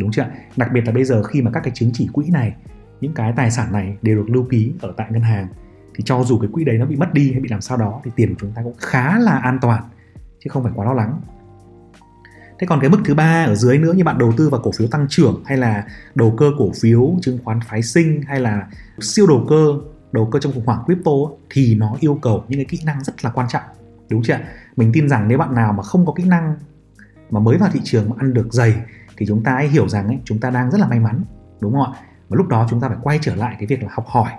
Đúng 0.00 0.10
chưa 0.12 0.26
đặc 0.56 0.70
biệt 0.72 0.80
là 0.86 0.92
bây 0.92 1.04
giờ 1.04 1.22
khi 1.22 1.42
mà 1.42 1.50
các 1.50 1.60
cái 1.60 1.72
chứng 1.74 1.90
chỉ 1.92 2.08
quỹ 2.12 2.30
này, 2.30 2.54
những 3.00 3.12
cái 3.12 3.32
tài 3.36 3.50
sản 3.50 3.72
này 3.72 3.96
đều 4.02 4.16
được 4.16 4.30
lưu 4.30 4.46
ký 4.50 4.72
ở 4.80 4.94
tại 4.96 5.06
ngân 5.10 5.22
hàng, 5.22 5.48
thì 5.94 6.04
cho 6.04 6.24
dù 6.24 6.38
cái 6.38 6.50
quỹ 6.52 6.64
đấy 6.64 6.78
nó 6.78 6.86
bị 6.86 6.96
mất 6.96 7.14
đi 7.14 7.32
hay 7.32 7.40
bị 7.40 7.48
làm 7.48 7.60
sao 7.60 7.78
đó, 7.78 8.00
thì 8.04 8.10
tiền 8.16 8.28
của 8.28 8.36
chúng 8.40 8.52
ta 8.52 8.62
cũng 8.62 8.74
khá 8.78 9.18
là 9.18 9.38
an 9.38 9.58
toàn, 9.62 9.82
chứ 10.44 10.50
không 10.50 10.62
phải 10.62 10.72
quá 10.74 10.84
lo 10.84 10.92
lắng. 10.92 11.20
Thế 12.58 12.66
còn 12.66 12.80
cái 12.80 12.90
mức 12.90 12.98
thứ 13.04 13.14
ba 13.14 13.44
ở 13.44 13.54
dưới 13.54 13.78
nữa, 13.78 13.92
như 13.92 14.04
bạn 14.04 14.18
đầu 14.18 14.32
tư 14.36 14.48
vào 14.48 14.60
cổ 14.60 14.70
phiếu 14.78 14.88
tăng 14.88 15.06
trưởng 15.08 15.42
hay 15.46 15.58
là 15.58 15.84
đầu 16.14 16.34
cơ 16.36 16.50
cổ 16.58 16.70
phiếu, 16.80 17.14
chứng 17.22 17.38
khoán 17.44 17.60
phái 17.68 17.82
sinh 17.82 18.22
hay 18.22 18.40
là 18.40 18.66
siêu 19.00 19.26
đầu 19.26 19.46
cơ 19.48 19.66
đầu 20.12 20.28
cơ 20.32 20.38
trong 20.38 20.52
khủng 20.52 20.66
hoảng 20.66 20.84
crypto 20.84 21.12
thì 21.50 21.74
nó 21.74 21.96
yêu 22.00 22.18
cầu 22.22 22.44
những 22.48 22.58
cái 22.58 22.64
kỹ 22.64 22.78
năng 22.86 23.04
rất 23.04 23.24
là 23.24 23.30
quan 23.30 23.48
trọng. 23.48 23.62
Đúng 24.10 24.22
chưa 24.22 24.38
mình 24.76 24.90
tin 24.92 25.08
rằng 25.08 25.28
nếu 25.28 25.38
bạn 25.38 25.54
nào 25.54 25.72
mà 25.72 25.82
không 25.82 26.06
có 26.06 26.12
kỹ 26.12 26.24
năng 26.24 26.56
mà 27.34 27.40
mới 27.40 27.58
vào 27.58 27.70
thị 27.72 27.80
trường 27.84 28.10
mà 28.10 28.16
ăn 28.18 28.34
được 28.34 28.52
dày 28.52 28.74
thì 29.16 29.26
chúng 29.26 29.42
ta 29.42 29.52
hãy 29.52 29.68
hiểu 29.68 29.88
rằng 29.88 30.06
ấy, 30.06 30.18
chúng 30.24 30.40
ta 30.40 30.50
đang 30.50 30.70
rất 30.70 30.80
là 30.80 30.88
may 30.88 31.00
mắn 31.00 31.24
đúng 31.60 31.72
không 31.72 31.82
ạ 31.82 32.00
và 32.28 32.36
lúc 32.36 32.48
đó 32.48 32.66
chúng 32.70 32.80
ta 32.80 32.88
phải 32.88 32.98
quay 33.02 33.18
trở 33.22 33.34
lại 33.34 33.56
cái 33.58 33.66
việc 33.66 33.82
là 33.82 33.88
học 33.92 34.06
hỏi 34.08 34.30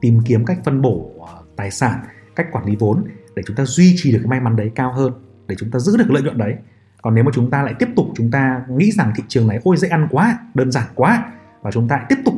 tìm 0.00 0.20
kiếm 0.24 0.44
cách 0.44 0.58
phân 0.64 0.82
bổ 0.82 1.10
tài 1.56 1.70
sản 1.70 2.00
cách 2.36 2.46
quản 2.52 2.66
lý 2.66 2.76
vốn 2.76 3.04
để 3.36 3.42
chúng 3.46 3.56
ta 3.56 3.64
duy 3.64 3.94
trì 3.96 4.12
được 4.12 4.18
cái 4.22 4.30
may 4.30 4.40
mắn 4.40 4.56
đấy 4.56 4.70
cao 4.74 4.92
hơn 4.92 5.12
để 5.46 5.54
chúng 5.58 5.70
ta 5.70 5.78
giữ 5.78 5.96
được 5.96 6.10
lợi 6.10 6.22
nhuận 6.22 6.38
đấy 6.38 6.54
còn 7.02 7.14
nếu 7.14 7.24
mà 7.24 7.30
chúng 7.34 7.50
ta 7.50 7.62
lại 7.62 7.74
tiếp 7.78 7.88
tục 7.96 8.06
chúng 8.14 8.30
ta 8.30 8.62
nghĩ 8.68 8.92
rằng 8.92 9.12
thị 9.16 9.22
trường 9.28 9.46
này 9.46 9.60
ôi 9.64 9.76
dễ 9.76 9.88
ăn 9.88 10.08
quá 10.10 10.38
đơn 10.54 10.70
giản 10.70 10.86
quá 10.94 11.32
và 11.62 11.70
chúng 11.70 11.88
ta 11.88 12.06
tiếp 12.08 12.18
tục 12.24 12.34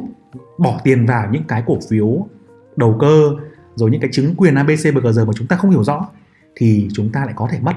bỏ 0.58 0.80
tiền 0.84 1.06
vào 1.06 1.30
những 1.30 1.44
cái 1.48 1.62
cổ 1.66 1.78
phiếu 1.90 2.26
đầu 2.76 2.96
cơ 3.00 3.30
rồi 3.74 3.90
những 3.90 4.00
cái 4.00 4.10
chứng 4.12 4.34
quyền 4.36 4.54
ABC 4.54 4.94
BGG 4.94 5.26
mà 5.26 5.32
chúng 5.36 5.46
ta 5.46 5.56
không 5.56 5.70
hiểu 5.70 5.84
rõ 5.84 6.08
thì 6.56 6.88
chúng 6.92 7.12
ta 7.12 7.24
lại 7.24 7.34
có 7.36 7.48
thể 7.50 7.60
mất 7.60 7.76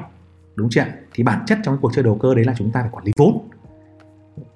đúng 0.56 0.70
chưa 0.70 0.86
thì 1.14 1.24
bản 1.24 1.44
chất 1.48 1.60
trong 1.64 1.76
cái 1.76 1.80
cuộc 1.82 1.92
chơi 1.96 2.04
đầu 2.04 2.18
cơ 2.18 2.36
đấy 2.36 2.46
là 2.46 2.54
chúng 2.58 2.72
ta 2.72 2.82
phải 2.82 2.90
quản 2.92 3.06
lý 3.06 3.12
vốn. 3.18 3.50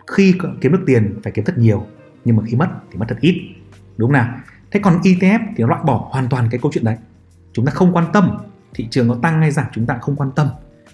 Khi 0.07 0.35
kiếm 0.61 0.71
được 0.71 0.83
tiền, 0.85 1.19
phải 1.23 1.31
kiếm 1.31 1.45
thật 1.45 1.57
nhiều, 1.57 1.85
nhưng 2.25 2.35
mà 2.35 2.43
khi 2.45 2.55
mất 2.55 2.67
thì 2.91 2.97
mất 2.97 3.05
thật 3.09 3.17
ít. 3.21 3.55
Đúng 3.97 4.07
không 4.07 4.13
nào? 4.13 4.35
Thế 4.71 4.79
còn 4.83 5.01
ETF 5.01 5.39
thì 5.55 5.63
nó 5.63 5.67
loại 5.67 5.81
bỏ 5.85 6.07
hoàn 6.11 6.29
toàn 6.29 6.47
cái 6.51 6.59
câu 6.63 6.71
chuyện 6.73 6.83
đấy. 6.83 6.97
Chúng 7.53 7.65
ta 7.65 7.71
không 7.71 7.93
quan 7.93 8.05
tâm, 8.13 8.37
thị 8.73 8.87
trường 8.91 9.07
nó 9.07 9.15
tăng 9.21 9.41
hay 9.41 9.51
giảm, 9.51 9.65
chúng 9.73 9.85
ta 9.85 9.97
không 10.01 10.15
quan 10.15 10.31
tâm. 10.31 10.47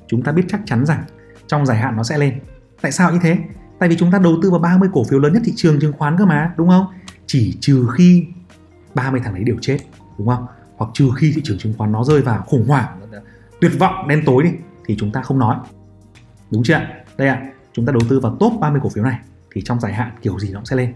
Chúng 0.07 0.23
ta 0.23 0.31
biết 0.31 0.43
chắc 0.47 0.61
chắn 0.65 0.85
rằng 0.85 1.03
trong 1.47 1.65
dài 1.65 1.77
hạn 1.77 1.95
nó 1.95 2.03
sẽ 2.03 2.17
lên. 2.17 2.39
Tại 2.81 2.91
sao 2.91 3.11
như 3.11 3.19
thế? 3.21 3.37
Tại 3.79 3.89
vì 3.89 3.95
chúng 3.95 4.11
ta 4.11 4.19
đầu 4.19 4.37
tư 4.41 4.51
vào 4.51 4.59
30 4.59 4.89
cổ 4.93 5.03
phiếu 5.03 5.19
lớn 5.19 5.33
nhất 5.33 5.41
thị 5.45 5.53
trường 5.55 5.79
chứng 5.79 5.93
khoán 5.93 6.17
cơ 6.17 6.25
mà, 6.25 6.53
đúng 6.57 6.69
không? 6.69 6.85
Chỉ 7.25 7.57
trừ 7.59 7.87
khi 7.97 8.25
30 8.95 9.21
thằng 9.23 9.33
đấy 9.33 9.43
đều 9.43 9.55
chết, 9.61 9.77
đúng 10.17 10.27
không? 10.27 10.45
Hoặc 10.77 10.91
trừ 10.93 11.09
khi 11.15 11.31
thị 11.35 11.41
trường 11.43 11.57
chứng 11.57 11.73
khoán 11.77 11.91
nó 11.91 12.03
rơi 12.03 12.21
vào 12.21 12.41
khủng 12.41 12.67
hoảng, 12.67 12.99
tuyệt 13.61 13.71
vọng 13.79 14.07
đen 14.07 14.23
tối 14.25 14.43
đi 14.43 14.49
thì 14.85 14.95
chúng 14.99 15.11
ta 15.11 15.21
không 15.21 15.39
nói. 15.39 15.55
Đúng 16.51 16.63
chưa 16.63 16.79
đây 17.17 17.27
ạ 17.27 17.35
à, 17.35 17.51
chúng 17.73 17.85
ta 17.85 17.91
đầu 17.91 18.01
tư 18.09 18.19
vào 18.19 18.37
top 18.39 18.53
30 18.59 18.81
cổ 18.83 18.89
phiếu 18.89 19.03
này 19.03 19.19
thì 19.55 19.61
trong 19.61 19.79
dài 19.79 19.93
hạn 19.93 20.11
kiểu 20.21 20.39
gì 20.39 20.49
nó 20.51 20.59
cũng 20.59 20.65
sẽ 20.65 20.75
lên. 20.75 20.93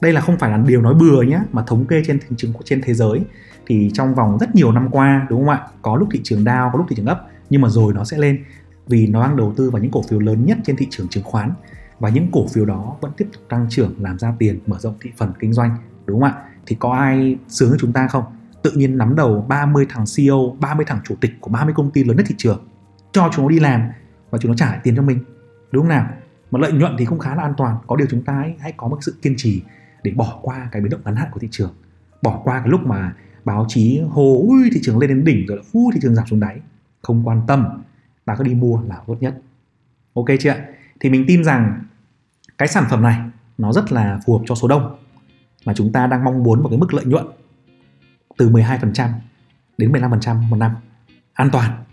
Đây 0.00 0.12
là 0.12 0.20
không 0.20 0.38
phải 0.38 0.50
là 0.50 0.58
điều 0.66 0.82
nói 0.82 0.94
bừa 0.94 1.22
nhé 1.22 1.40
mà 1.52 1.62
thống 1.66 1.86
kê 1.86 2.02
trên 2.06 2.18
thị 2.18 2.36
trường 2.36 2.52
trên 2.64 2.80
thế 2.82 2.94
giới 2.94 3.20
thì 3.66 3.90
trong 3.94 4.14
vòng 4.14 4.38
rất 4.40 4.54
nhiều 4.54 4.72
năm 4.72 4.88
qua 4.90 5.26
đúng 5.30 5.40
không 5.40 5.48
ạ? 5.48 5.66
Có 5.82 5.96
lúc 5.96 6.08
thị 6.12 6.20
trường 6.24 6.44
down 6.44 6.72
có 6.72 6.78
lúc 6.78 6.86
thị 6.88 6.96
trường 6.96 7.06
ấp 7.06 7.26
nhưng 7.50 7.60
mà 7.60 7.68
rồi 7.68 7.94
nó 7.94 8.04
sẽ 8.04 8.18
lên 8.18 8.44
vì 8.86 9.06
nó 9.06 9.22
đang 9.22 9.36
đầu 9.36 9.52
tư 9.56 9.70
vào 9.70 9.82
những 9.82 9.90
cổ 9.90 10.02
phiếu 10.02 10.18
lớn 10.18 10.46
nhất 10.46 10.58
trên 10.64 10.76
thị 10.76 10.86
trường 10.90 11.08
chứng 11.08 11.24
khoán 11.24 11.52
và 11.98 12.08
những 12.08 12.28
cổ 12.32 12.46
phiếu 12.46 12.64
đó 12.64 12.96
vẫn 13.00 13.12
tiếp 13.16 13.28
tục 13.32 13.42
tăng 13.48 13.66
trưởng 13.70 13.94
làm 13.98 14.18
ra 14.18 14.34
tiền 14.38 14.60
mở 14.66 14.78
rộng 14.78 14.94
thị 15.00 15.10
phần 15.16 15.32
kinh 15.38 15.52
doanh 15.52 15.76
đúng 16.06 16.20
không 16.20 16.30
ạ? 16.30 16.42
Thì 16.66 16.76
có 16.78 16.92
ai 16.92 17.36
sướng 17.48 17.70
hơn 17.70 17.78
chúng 17.80 17.92
ta 17.92 18.08
không? 18.08 18.24
Tự 18.62 18.72
nhiên 18.74 18.98
nắm 18.98 19.16
đầu 19.16 19.46
30 19.48 19.86
thằng 19.88 20.04
CEO 20.16 20.56
30 20.60 20.84
thằng 20.88 21.00
chủ 21.04 21.14
tịch 21.20 21.30
của 21.40 21.50
30 21.50 21.74
công 21.76 21.90
ty 21.90 22.04
lớn 22.04 22.16
nhất 22.16 22.26
thị 22.28 22.34
trường 22.38 22.68
cho 23.12 23.30
chúng 23.32 23.44
nó 23.44 23.48
đi 23.48 23.60
làm 23.60 23.82
và 24.30 24.38
chúng 24.38 24.50
nó 24.50 24.56
trả 24.56 24.66
lại 24.66 24.80
tiền 24.82 24.96
cho 24.96 25.02
mình. 25.02 25.18
Đúng 25.72 25.82
không 25.82 25.88
nào? 25.88 26.06
Mà 26.50 26.60
lợi 26.60 26.72
nhuận 26.72 26.96
thì 26.98 27.04
cũng 27.04 27.18
khá 27.18 27.34
là 27.34 27.42
an 27.42 27.54
toàn. 27.56 27.76
Có 27.86 27.96
điều 27.96 28.06
chúng 28.10 28.22
ta 28.22 28.32
hãy, 28.32 28.54
hãy 28.60 28.72
có 28.76 28.88
một 28.88 28.98
sự 29.00 29.14
kiên 29.22 29.34
trì 29.36 29.62
để 30.02 30.12
bỏ 30.16 30.38
qua 30.42 30.68
cái 30.72 30.82
biến 30.82 30.90
động 30.90 31.00
ngắn 31.04 31.16
hạn 31.16 31.28
của 31.32 31.40
thị 31.40 31.48
trường. 31.50 31.74
Bỏ 32.22 32.40
qua 32.44 32.58
cái 32.58 32.68
lúc 32.68 32.80
mà 32.86 33.14
báo 33.44 33.64
chí 33.68 34.00
hồ 34.10 34.44
ui 34.48 34.70
thị 34.72 34.80
trường 34.82 34.98
lên 34.98 35.08
đến 35.08 35.24
đỉnh 35.24 35.46
rồi 35.46 35.56
là 35.56 35.80
thị 35.94 36.00
trường 36.02 36.14
giảm 36.14 36.26
xuống 36.26 36.40
đáy. 36.40 36.60
Không 37.02 37.28
quan 37.28 37.42
tâm. 37.46 37.82
Ta 38.24 38.34
cứ 38.38 38.44
đi 38.44 38.54
mua 38.54 38.80
là 38.88 38.96
tốt 39.06 39.16
nhất. 39.20 39.40
Ok 40.14 40.26
chưa 40.40 40.54
thì 41.00 41.10
mình 41.10 41.24
tin 41.28 41.44
rằng 41.44 41.84
cái 42.58 42.68
sản 42.68 42.84
phẩm 42.90 43.02
này 43.02 43.20
nó 43.58 43.72
rất 43.72 43.92
là 43.92 44.20
phù 44.26 44.38
hợp 44.38 44.44
cho 44.46 44.54
số 44.54 44.68
đông. 44.68 44.96
Mà 45.64 45.74
chúng 45.74 45.92
ta 45.92 46.06
đang 46.06 46.24
mong 46.24 46.42
muốn 46.42 46.62
một 46.62 46.68
cái 46.68 46.78
mức 46.78 46.94
lợi 46.94 47.04
nhuận 47.04 47.26
từ 48.38 48.50
12% 48.50 49.10
đến 49.78 49.92
15% 49.92 50.48
một 50.48 50.56
năm. 50.56 50.72
An 51.32 51.50
toàn. 51.50 51.84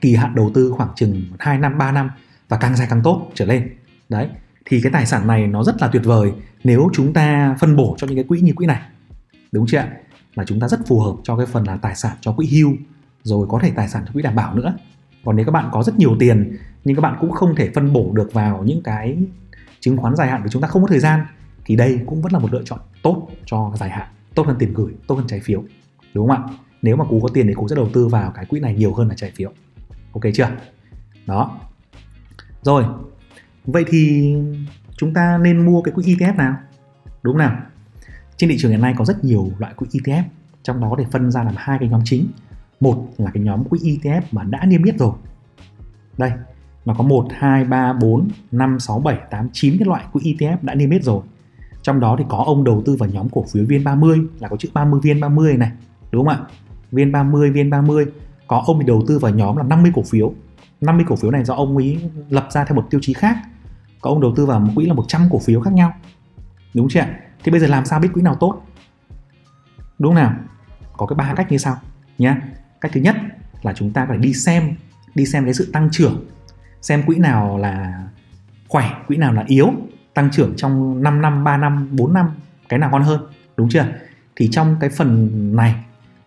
Kỳ 0.00 0.16
hạn 0.16 0.34
đầu 0.34 0.50
tư 0.54 0.72
khoảng 0.76 0.90
chừng 0.96 1.22
2 1.38 1.58
năm 1.58 1.78
3 1.78 1.92
năm 1.92 2.10
và 2.48 2.56
càng 2.56 2.76
dài 2.76 2.86
càng 2.90 3.02
tốt 3.02 3.30
trở 3.34 3.44
lên. 3.44 3.76
Đấy, 4.08 4.28
thì 4.64 4.80
cái 4.82 4.92
tài 4.92 5.06
sản 5.06 5.26
này 5.26 5.46
nó 5.46 5.64
rất 5.64 5.82
là 5.82 5.88
tuyệt 5.88 6.02
vời 6.04 6.32
nếu 6.64 6.88
chúng 6.92 7.12
ta 7.12 7.56
phân 7.60 7.76
bổ 7.76 7.94
cho 7.98 8.06
những 8.06 8.16
cái 8.16 8.24
quỹ 8.24 8.40
như 8.40 8.52
quỹ 8.52 8.66
này. 8.66 8.80
Đúng 9.52 9.66
chưa 9.66 9.78
ạ? 9.78 9.88
Là 10.34 10.44
chúng 10.44 10.60
ta 10.60 10.68
rất 10.68 10.80
phù 10.86 11.00
hợp 11.00 11.14
cho 11.22 11.36
cái 11.36 11.46
phần 11.46 11.64
là 11.64 11.76
tài 11.76 11.96
sản 11.96 12.16
cho 12.20 12.32
quỹ 12.32 12.46
hưu, 12.46 12.72
rồi 13.22 13.46
có 13.50 13.58
thể 13.62 13.72
tài 13.76 13.88
sản 13.88 14.02
cho 14.06 14.12
quỹ 14.12 14.22
đảm 14.22 14.34
bảo 14.34 14.54
nữa. 14.54 14.74
Còn 15.24 15.36
nếu 15.36 15.46
các 15.46 15.52
bạn 15.52 15.68
có 15.72 15.82
rất 15.82 15.98
nhiều 15.98 16.16
tiền 16.20 16.56
nhưng 16.84 16.96
các 16.96 17.00
bạn 17.00 17.16
cũng 17.20 17.32
không 17.32 17.54
thể 17.56 17.70
phân 17.74 17.92
bổ 17.92 18.10
được 18.14 18.32
vào 18.32 18.62
những 18.64 18.82
cái 18.82 19.18
chứng 19.80 19.96
khoán 19.96 20.16
dài 20.16 20.28
hạn 20.28 20.42
vì 20.44 20.50
chúng 20.50 20.62
ta 20.62 20.68
không 20.68 20.82
có 20.82 20.88
thời 20.88 20.98
gian, 21.00 21.26
thì 21.64 21.76
đây 21.76 22.00
cũng 22.06 22.22
vẫn 22.22 22.32
là 22.32 22.38
một 22.38 22.52
lựa 22.52 22.62
chọn 22.64 22.78
tốt 23.02 23.28
cho 23.46 23.72
dài 23.76 23.90
hạn 23.90 24.08
tốt 24.34 24.46
hơn 24.46 24.56
tiền 24.58 24.74
gửi 24.74 24.92
tốt 25.06 25.14
hơn 25.14 25.26
trái 25.26 25.40
phiếu 25.40 25.64
đúng 26.14 26.28
không 26.28 26.36
ạ? 26.36 26.54
Nếu 26.82 26.96
mà 26.96 27.04
cú 27.04 27.20
có 27.20 27.28
tiền 27.34 27.46
thì 27.46 27.54
cú 27.54 27.68
sẽ 27.68 27.76
đầu 27.76 27.88
tư 27.92 28.08
vào 28.08 28.30
cái 28.30 28.44
quỹ 28.44 28.60
này 28.60 28.74
nhiều 28.74 28.94
hơn 28.94 29.08
là 29.08 29.14
trái 29.14 29.32
phiếu. 29.36 29.52
Ok 30.12 30.22
chưa? 30.34 30.48
Đó. 31.26 31.60
Rồi. 32.62 32.84
Vậy 33.64 33.84
thì 33.88 34.34
chúng 34.96 35.14
ta 35.14 35.38
nên 35.38 35.66
mua 35.66 35.82
cái 35.82 35.94
quỹ 35.94 36.04
ETF 36.04 36.36
nào? 36.36 36.56
Đúng 37.22 37.34
không 37.34 37.38
nào. 37.38 37.56
Trên 38.36 38.50
thị 38.50 38.56
trường 38.58 38.70
hiện 38.70 38.80
nay 38.80 38.94
có 38.98 39.04
rất 39.04 39.24
nhiều 39.24 39.50
loại 39.58 39.74
quỹ 39.76 39.86
ETF 39.92 40.22
trong 40.62 40.80
đó 40.80 40.94
để 40.98 41.04
phân 41.10 41.30
ra 41.30 41.42
làm 41.42 41.54
hai 41.56 41.78
cái 41.78 41.88
nhóm 41.88 42.00
chính. 42.04 42.26
Một 42.80 43.08
là 43.18 43.30
cái 43.34 43.42
nhóm 43.42 43.64
quỹ 43.64 43.78
ETF 43.78 44.22
mà 44.30 44.42
đã 44.42 44.64
niêm 44.64 44.82
yết 44.82 44.98
rồi. 44.98 45.12
Đây 46.18 46.32
nó 46.84 46.94
có 46.98 47.04
1, 47.04 47.28
2, 47.32 47.64
3, 47.64 47.92
4, 47.92 48.28
5, 48.52 48.80
6, 48.80 48.98
7, 48.98 49.18
8, 49.30 49.48
9 49.52 49.78
cái 49.78 49.86
loại 49.86 50.04
quỹ 50.12 50.22
ETF 50.22 50.56
đã 50.62 50.74
niêm 50.74 50.90
yết 50.90 51.04
rồi. 51.04 51.22
Trong 51.84 52.00
đó 52.00 52.16
thì 52.18 52.24
có 52.28 52.44
ông 52.46 52.64
đầu 52.64 52.82
tư 52.86 52.96
vào 52.96 53.08
nhóm 53.08 53.28
cổ 53.28 53.44
phiếu 53.52 53.64
VN30 53.64 54.26
là 54.40 54.48
có 54.48 54.56
chữ 54.56 54.68
30 54.74 55.00
VN30 55.02 55.58
này, 55.58 55.72
đúng 56.10 56.26
không 56.26 56.34
ạ? 56.34 56.40
VN30, 56.92 57.52
VN30 57.52 58.06
có 58.46 58.62
ông 58.66 58.78
thì 58.80 58.86
đầu 58.86 59.02
tư 59.08 59.18
vào 59.18 59.32
nhóm 59.32 59.56
là 59.56 59.62
50 59.62 59.92
cổ 59.94 60.02
phiếu. 60.02 60.34
50 60.80 61.06
cổ 61.08 61.16
phiếu 61.16 61.30
này 61.30 61.44
do 61.44 61.54
ông 61.54 61.76
ấy 61.76 62.10
lập 62.28 62.48
ra 62.50 62.64
theo 62.64 62.76
một 62.76 62.86
tiêu 62.90 63.00
chí 63.02 63.12
khác. 63.12 63.36
Có 64.00 64.10
ông 64.10 64.20
đầu 64.20 64.32
tư 64.36 64.46
vào 64.46 64.60
một 64.60 64.72
quỹ 64.74 64.86
là 64.86 64.94
100 64.94 65.28
cổ 65.30 65.38
phiếu 65.38 65.60
khác 65.60 65.72
nhau. 65.72 65.92
Đúng 66.74 66.88
chưa 66.88 67.00
ạ? 67.00 67.18
Thì 67.44 67.50
bây 67.50 67.60
giờ 67.60 67.66
làm 67.66 67.84
sao 67.84 68.00
biết 68.00 68.08
quỹ 68.14 68.22
nào 68.22 68.34
tốt? 68.40 68.62
Đúng 69.98 70.10
không 70.10 70.22
nào? 70.22 70.34
Có 70.96 71.06
cái 71.06 71.16
ba 71.16 71.34
cách 71.36 71.52
như 71.52 71.58
sau 71.58 71.76
nhé. 72.18 72.36
Cách 72.80 72.92
thứ 72.94 73.00
nhất 73.00 73.16
là 73.62 73.72
chúng 73.72 73.92
ta 73.92 74.06
phải 74.08 74.18
đi 74.18 74.34
xem 74.34 74.76
đi 75.14 75.26
xem 75.26 75.44
cái 75.44 75.54
sự 75.54 75.70
tăng 75.72 75.88
trưởng 75.92 76.24
xem 76.82 77.02
quỹ 77.06 77.18
nào 77.18 77.58
là 77.58 78.04
khỏe 78.68 78.90
quỹ 79.06 79.16
nào 79.16 79.32
là 79.32 79.44
yếu 79.46 79.72
tăng 80.14 80.30
trưởng 80.30 80.54
trong 80.56 81.02
5 81.02 81.22
năm 81.22 81.44
3 81.44 81.56
năm 81.56 81.88
4 81.92 82.14
năm, 82.14 82.30
cái 82.68 82.78
nào 82.78 82.90
ngon 82.90 83.02
hơn, 83.02 83.20
đúng 83.56 83.68
chưa? 83.68 83.86
Thì 84.36 84.48
trong 84.52 84.76
cái 84.80 84.90
phần 84.90 85.30
này, 85.56 85.74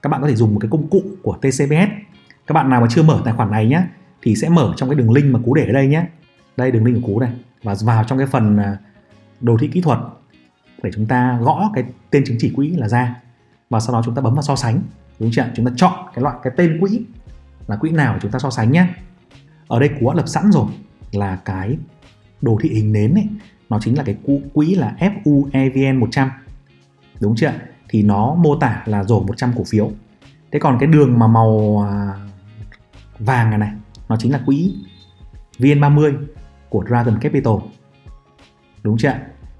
các 0.01 0.09
bạn 0.09 0.21
có 0.21 0.27
thể 0.27 0.35
dùng 0.35 0.53
một 0.53 0.59
cái 0.59 0.69
công 0.71 0.89
cụ 0.89 1.01
của 1.23 1.37
TCBS 1.41 2.07
các 2.47 2.53
bạn 2.53 2.69
nào 2.69 2.81
mà 2.81 2.87
chưa 2.89 3.03
mở 3.03 3.21
tài 3.25 3.33
khoản 3.33 3.51
này 3.51 3.67
nhé 3.67 3.83
thì 4.21 4.35
sẽ 4.35 4.49
mở 4.49 4.73
trong 4.75 4.89
cái 4.89 4.95
đường 4.95 5.11
link 5.11 5.33
mà 5.33 5.39
cú 5.45 5.53
để 5.53 5.65
ở 5.65 5.71
đây 5.71 5.87
nhé 5.87 6.05
đây, 6.57 6.71
đường 6.71 6.85
link 6.85 7.01
của 7.01 7.07
cú 7.07 7.19
này 7.19 7.31
và 7.63 7.75
vào 7.81 8.03
trong 8.03 8.17
cái 8.17 8.27
phần 8.27 8.57
à, 8.57 8.77
đồ 9.41 9.57
thị 9.57 9.67
kỹ 9.67 9.81
thuật 9.81 9.99
để 10.83 10.91
chúng 10.93 11.05
ta 11.05 11.39
gõ 11.41 11.71
cái 11.73 11.83
tên 12.09 12.23
chứng 12.25 12.37
chỉ 12.39 12.53
quỹ 12.55 12.69
là 12.69 12.87
ra. 12.87 13.15
Và 13.69 13.79
sau 13.79 13.93
đó 13.93 14.01
chúng 14.05 14.15
ta 14.15 14.21
bấm 14.21 14.33
vào 14.33 14.41
so 14.41 14.55
sánh, 14.55 14.81
đúng 15.19 15.29
chưa? 15.31 15.45
Chúng 15.55 15.65
ta 15.65 15.71
chọn 15.75 15.93
cái 16.13 16.23
loại, 16.23 16.35
cái 16.43 16.53
tên 16.57 16.77
quỹ 16.79 17.01
là 17.67 17.75
quỹ 17.75 17.91
nào 17.91 18.17
chúng 18.21 18.31
ta 18.31 18.39
so 18.39 18.49
sánh 18.49 18.71
nhé 18.71 18.87
ở 19.67 19.79
đây 19.79 19.89
cú 19.99 20.09
đã 20.09 20.15
lập 20.15 20.27
sẵn 20.27 20.51
rồi 20.51 20.65
là 21.11 21.35
cái 21.45 21.77
đồ 22.41 22.59
thị 22.61 22.69
hình 22.69 22.93
nến 22.93 23.13
ấy 23.13 23.27
nó 23.69 23.79
chính 23.81 23.97
là 23.97 24.03
cái 24.03 24.17
quỹ 24.53 24.75
là 24.75 24.95
FUEVN 24.99 25.99
100 25.99 26.29
đúng 27.19 27.35
chưa 27.35 27.53
thì 27.89 28.03
nó 28.03 28.35
mô 28.35 28.55
tả 28.55 28.83
là 28.85 29.03
rổ 29.03 29.19
100 29.19 29.53
cổ 29.57 29.63
phiếu. 29.63 29.91
Thế 30.51 30.59
còn 30.59 30.77
cái 30.79 30.87
đường 30.87 31.19
mà 31.19 31.27
màu 31.27 31.83
à, 31.89 32.13
vàng 33.19 33.49
này 33.49 33.59
này, 33.59 33.71
nó 34.09 34.15
chính 34.19 34.31
là 34.31 34.41
quỹ 34.45 34.75
VN30 35.59 36.13
của 36.69 36.85
Dragon 36.87 37.19
Capital. 37.19 37.53
Đúng 38.83 38.97
chưa 38.97 39.13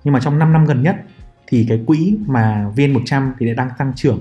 nhưng 0.03 0.13
mà 0.13 0.19
trong 0.19 0.39
5 0.39 0.53
năm 0.53 0.65
gần 0.65 0.83
nhất 0.83 0.95
thì 1.47 1.65
cái 1.69 1.83
quỹ 1.87 2.17
mà 2.25 2.71
VN100 2.75 3.31
thì 3.39 3.53
đang 3.53 3.69
tăng 3.77 3.93
trưởng 3.95 4.19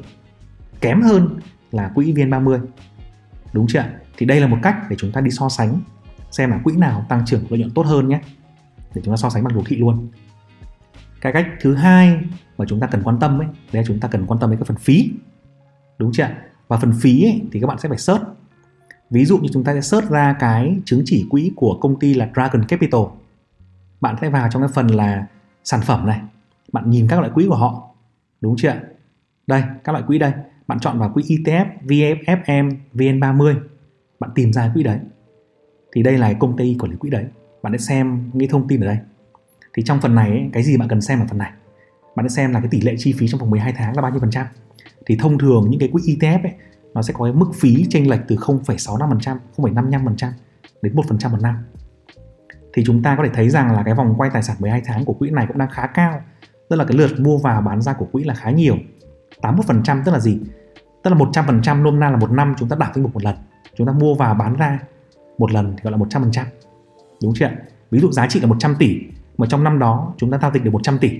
kém 0.81 1.03
hơn 1.03 1.41
là 1.73 1.91
quỹ 1.95 2.13
VN30 2.13 2.61
đúng 3.53 3.67
chưa 3.67 3.85
thì 4.17 4.27
đây 4.27 4.41
là 4.41 4.47
một 4.47 4.59
cách 4.63 4.77
để 4.91 4.97
chúng 4.99 5.13
ta 5.13 5.21
đi 5.21 5.31
so 5.31 5.49
sánh 5.49 5.81
xem 6.31 6.51
là 6.51 6.59
quỹ 6.65 6.77
nào 6.77 7.05
tăng 7.09 7.25
trưởng 7.27 7.45
lợi 7.49 7.59
nhuận 7.59 7.71
tốt 7.71 7.87
hơn 7.87 8.09
nhé 8.09 8.21
để 8.97 9.03
chúng 9.05 9.13
ta 9.13 9.17
so 9.17 9.31
sánh 9.31 9.45
bằng 9.45 9.55
đồ 9.55 9.63
thị 9.67 9.77
luôn. 9.77 10.09
Cái 11.21 11.33
cách 11.33 11.47
thứ 11.61 11.75
hai 11.75 12.19
mà 12.59 12.65
chúng 12.69 12.81
ta 12.81 12.87
cần 12.87 13.03
quan 13.03 13.19
tâm 13.21 13.41
ấy 13.41 13.47
đấy 13.47 13.83
là 13.83 13.83
chúng 13.87 14.01
ta 14.01 14.09
cần 14.09 14.27
quan 14.27 14.41
tâm 14.41 14.51
đến 14.51 14.59
cái 14.59 14.65
phần 14.65 14.77
phí. 14.77 15.11
Đúng 15.99 16.13
chưa 16.13 16.29
và 16.69 16.77
phần 16.77 16.93
phí 17.01 17.25
ấy, 17.25 17.43
thì 17.53 17.61
các 17.61 17.67
bạn 17.67 17.79
sẽ 17.79 17.89
phải 17.89 17.99
search. 17.99 18.23
Ví 19.11 19.25
dụ 19.25 19.39
như 19.39 19.49
chúng 19.53 19.65
ta 19.65 19.75
sẽ 19.75 19.81
search 19.81 20.11
ra 20.11 20.37
cái 20.39 20.77
chứng 20.85 21.03
chỉ 21.05 21.27
quỹ 21.31 21.53
của 21.57 21.79
công 21.81 21.99
ty 21.99 22.15
là 22.15 22.31
Dragon 22.35 22.65
Capital. 22.65 23.01
Bạn 24.01 24.17
sẽ 24.21 24.31
vào 24.31 24.49
trong 24.51 24.63
cái 24.63 24.71
phần 24.75 24.87
là 24.87 25.27
sản 25.65 25.81
phẩm 25.81 26.07
này. 26.07 26.21
Bạn 26.73 26.91
nhìn 26.91 27.09
các 27.09 27.19
loại 27.19 27.31
quỹ 27.35 27.47
của 27.49 27.57
họ. 27.57 27.95
Đúng 28.41 28.57
chưa 28.57 28.75
đây 29.47 29.63
các 29.85 29.93
loại 29.93 30.05
quỹ 30.07 30.19
đây. 30.19 30.33
Bạn 30.67 30.81
chọn 30.81 30.99
vào 30.99 31.11
quỹ 31.15 31.23
ETF 31.23 31.67
VFFM, 31.83 32.77
VN30 32.95 33.55
bạn 34.21 34.31
tìm 34.35 34.53
ra 34.53 34.71
quỹ 34.75 34.83
đấy. 34.83 34.99
Thì 35.93 36.03
đây 36.03 36.19
là 36.19 36.33
công 36.33 36.57
ty 36.57 36.77
quản 36.79 36.91
lý 36.91 36.97
quỹ 36.97 37.11
đấy 37.11 37.25
bạn 37.67 37.79
sẽ 37.79 37.79
xem 37.79 38.31
những 38.33 38.51
thông 38.51 38.69
tin 38.69 38.81
ở 38.81 38.87
đây 38.87 38.99
thì 39.75 39.83
trong 39.83 40.01
phần 40.01 40.15
này 40.15 40.31
ấy, 40.31 40.51
cái 40.53 40.63
gì 40.63 40.77
bạn 40.77 40.89
cần 40.89 41.01
xem 41.01 41.21
ở 41.21 41.27
phần 41.29 41.39
này 41.39 41.53
bạn 42.17 42.29
sẽ 42.29 42.35
xem 42.35 42.53
là 42.53 42.61
cái 42.61 42.69
tỷ 42.71 42.81
lệ 42.81 42.95
chi 42.99 43.15
phí 43.19 43.29
trong 43.29 43.41
vòng 43.41 43.51
12 43.51 43.73
tháng 43.73 43.97
là 43.97 44.03
bao 44.03 44.11
nhiêu 44.11 44.21
phần 44.21 44.31
trăm 44.31 44.47
thì 45.07 45.17
thông 45.17 45.39
thường 45.39 45.67
những 45.71 45.81
cái 45.81 45.89
quỹ 45.93 46.03
ETF 46.03 46.43
ấy 46.43 46.53
nó 46.95 47.03
sẽ 47.03 47.13
có 47.17 47.25
cái 47.25 47.33
mức 47.33 47.47
phí 47.55 47.87
chênh 47.91 48.11
lệch 48.11 48.21
từ 48.29 48.37
0,65%, 48.37 49.39
0,55% 49.57 50.31
đến 50.83 50.95
1% 50.95 51.31
một 51.31 51.37
năm. 51.43 51.55
Thì 52.73 52.83
chúng 52.87 53.03
ta 53.03 53.17
có 53.17 53.25
thể 53.25 53.31
thấy 53.35 53.51
rằng 53.51 53.73
là 53.73 53.83
cái 53.83 53.95
vòng 53.95 54.15
quay 54.17 54.31
tài 54.33 54.43
sản 54.43 54.57
12 54.61 54.83
tháng 54.85 55.05
của 55.05 55.13
quỹ 55.13 55.31
này 55.31 55.47
cũng 55.49 55.59
đang 55.59 55.71
khá 55.71 55.87
cao. 55.87 56.21
Tức 56.71 56.77
là 56.77 56.85
cái 56.85 56.97
lượt 56.97 57.21
mua 57.21 57.39
vào 57.39 57.63
bán 57.63 57.83
ra 57.83 57.93
của 57.93 58.07
quỹ 58.13 58.25
là 58.25 58.35
khá 58.35 58.51
nhiều. 58.51 58.77
81% 59.41 60.03
tức 60.05 60.13
là 60.13 60.21
gì? 60.21 60.39
Tức 61.05 61.11
là 61.11 61.17
100% 61.17 61.83
nôm 61.83 62.01
na 62.01 62.11
là 62.11 62.17
một 62.17 62.31
năm 62.31 62.55
chúng 62.59 62.69
ta 62.69 62.77
đảo 62.81 62.93
danh 62.95 63.03
mục 63.03 63.15
một 63.15 63.25
lần. 63.25 63.37
Chúng 63.77 63.87
ta 63.87 63.93
mua 63.93 64.15
vào 64.15 64.35
bán 64.35 64.57
ra 64.57 64.79
một 65.39 65.53
lần 65.53 65.75
thì 65.77 65.83
gọi 65.83 65.93
là 65.93 65.99
100%. 65.99 66.45
Đúng 67.23 67.35
chưa 67.35 67.51
Ví 67.91 68.01
dụ 68.01 68.13
giá 68.13 68.27
trị 68.29 68.41
là 68.41 68.47
100 68.47 68.75
tỷ 68.79 69.01
mà 69.39 69.47
trong 69.47 69.65
năm 69.65 69.79
đó 69.79 70.15
chúng 70.17 70.31
ta 70.31 70.39
giao 70.43 70.51
dịch 70.55 70.65
được 70.65 70.71
100 70.71 70.99
tỷ 70.99 71.11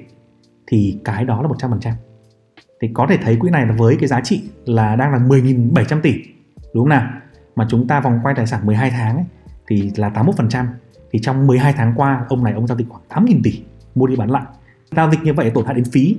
thì 0.67 0.99
cái 1.05 1.25
đó 1.25 1.43
là 1.43 1.49
100%. 1.49 1.93
Thì 2.81 2.89
có 2.95 3.07
thể 3.09 3.19
thấy 3.23 3.37
quỹ 3.37 3.51
này 3.51 3.67
là 3.67 3.75
với 3.79 3.97
cái 4.01 4.09
giá 4.09 4.21
trị 4.21 4.43
là 4.65 4.97
đang 4.97 5.13
là 5.13 5.19
10.700 5.19 6.01
tỷ 6.01 6.15
đúng 6.75 6.85
không 6.85 6.89
nào? 6.89 7.11
Mà 7.57 7.67
chúng 7.71 7.87
ta 7.87 8.01
vòng 8.01 8.21
quay 8.23 8.35
tài 8.35 8.47
sản 8.47 8.67
12 8.67 8.91
tháng 8.91 9.17
ấy, 9.17 9.25
thì 9.69 9.91
là 9.97 10.11
81% 10.11 10.67
thì 11.13 11.19
trong 11.23 11.47
12 11.47 11.73
tháng 11.73 11.93
qua 11.97 12.25
ông 12.29 12.45
này 12.45 12.53
ông 12.53 12.67
giao 12.67 12.79
dịch 12.79 12.89
khoảng 12.89 13.27
8.000 13.27 13.41
tỷ 13.45 13.63
mua 13.95 14.07
đi 14.07 14.17
bán 14.17 14.31
lại. 14.31 14.45
Giao 14.97 15.11
dịch 15.11 15.23
như 15.23 15.35
vậy 15.35 15.51
tổn 15.51 15.67
hại 15.67 15.75
đến 15.75 15.85
phí, 15.85 16.17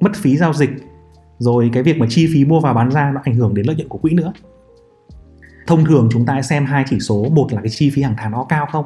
mất 0.00 0.10
phí 0.14 0.36
giao 0.36 0.52
dịch 0.52 0.70
rồi 1.38 1.70
cái 1.72 1.82
việc 1.82 1.98
mà 1.98 2.06
chi 2.10 2.28
phí 2.34 2.44
mua 2.44 2.60
và 2.60 2.72
bán 2.72 2.90
ra 2.90 3.10
nó 3.14 3.20
ảnh 3.24 3.34
hưởng 3.34 3.54
đến 3.54 3.66
lợi 3.66 3.76
nhuận 3.76 3.88
của 3.88 3.98
quỹ 3.98 4.14
nữa 4.14 4.32
thông 5.66 5.84
thường 5.84 6.08
chúng 6.12 6.26
ta 6.26 6.42
xem 6.42 6.66
hai 6.66 6.84
chỉ 6.88 7.00
số 7.00 7.24
một 7.30 7.52
là 7.52 7.60
cái 7.60 7.70
chi 7.70 7.90
phí 7.90 8.02
hàng 8.02 8.14
tháng 8.18 8.30
nó 8.30 8.44
cao 8.44 8.66
không? 8.72 8.84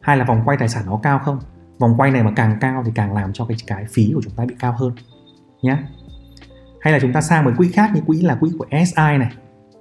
Hai 0.00 0.16
là 0.16 0.24
vòng 0.24 0.42
quay 0.44 0.56
tài 0.58 0.68
sản 0.68 0.82
nó 0.86 1.00
cao 1.02 1.18
không? 1.18 1.40
Vòng 1.78 1.94
quay 1.96 2.10
này 2.10 2.22
mà 2.22 2.32
càng 2.36 2.58
cao 2.60 2.82
thì 2.86 2.92
càng 2.94 3.14
làm 3.14 3.32
cho 3.32 3.44
cái 3.44 3.56
cái 3.66 3.84
phí 3.90 4.12
của 4.14 4.20
chúng 4.24 4.32
ta 4.36 4.44
bị 4.44 4.54
cao 4.58 4.74
hơn 4.78 4.92
nhé 5.62 5.76
hay 6.80 6.92
là 6.92 6.98
chúng 7.00 7.12
ta 7.12 7.20
sang 7.20 7.44
một 7.44 7.50
quỹ 7.56 7.68
khác 7.68 7.90
như 7.94 8.00
quỹ 8.06 8.22
là 8.22 8.34
quỹ 8.34 8.50
của 8.58 8.66
SI 8.70 9.18
này 9.18 9.32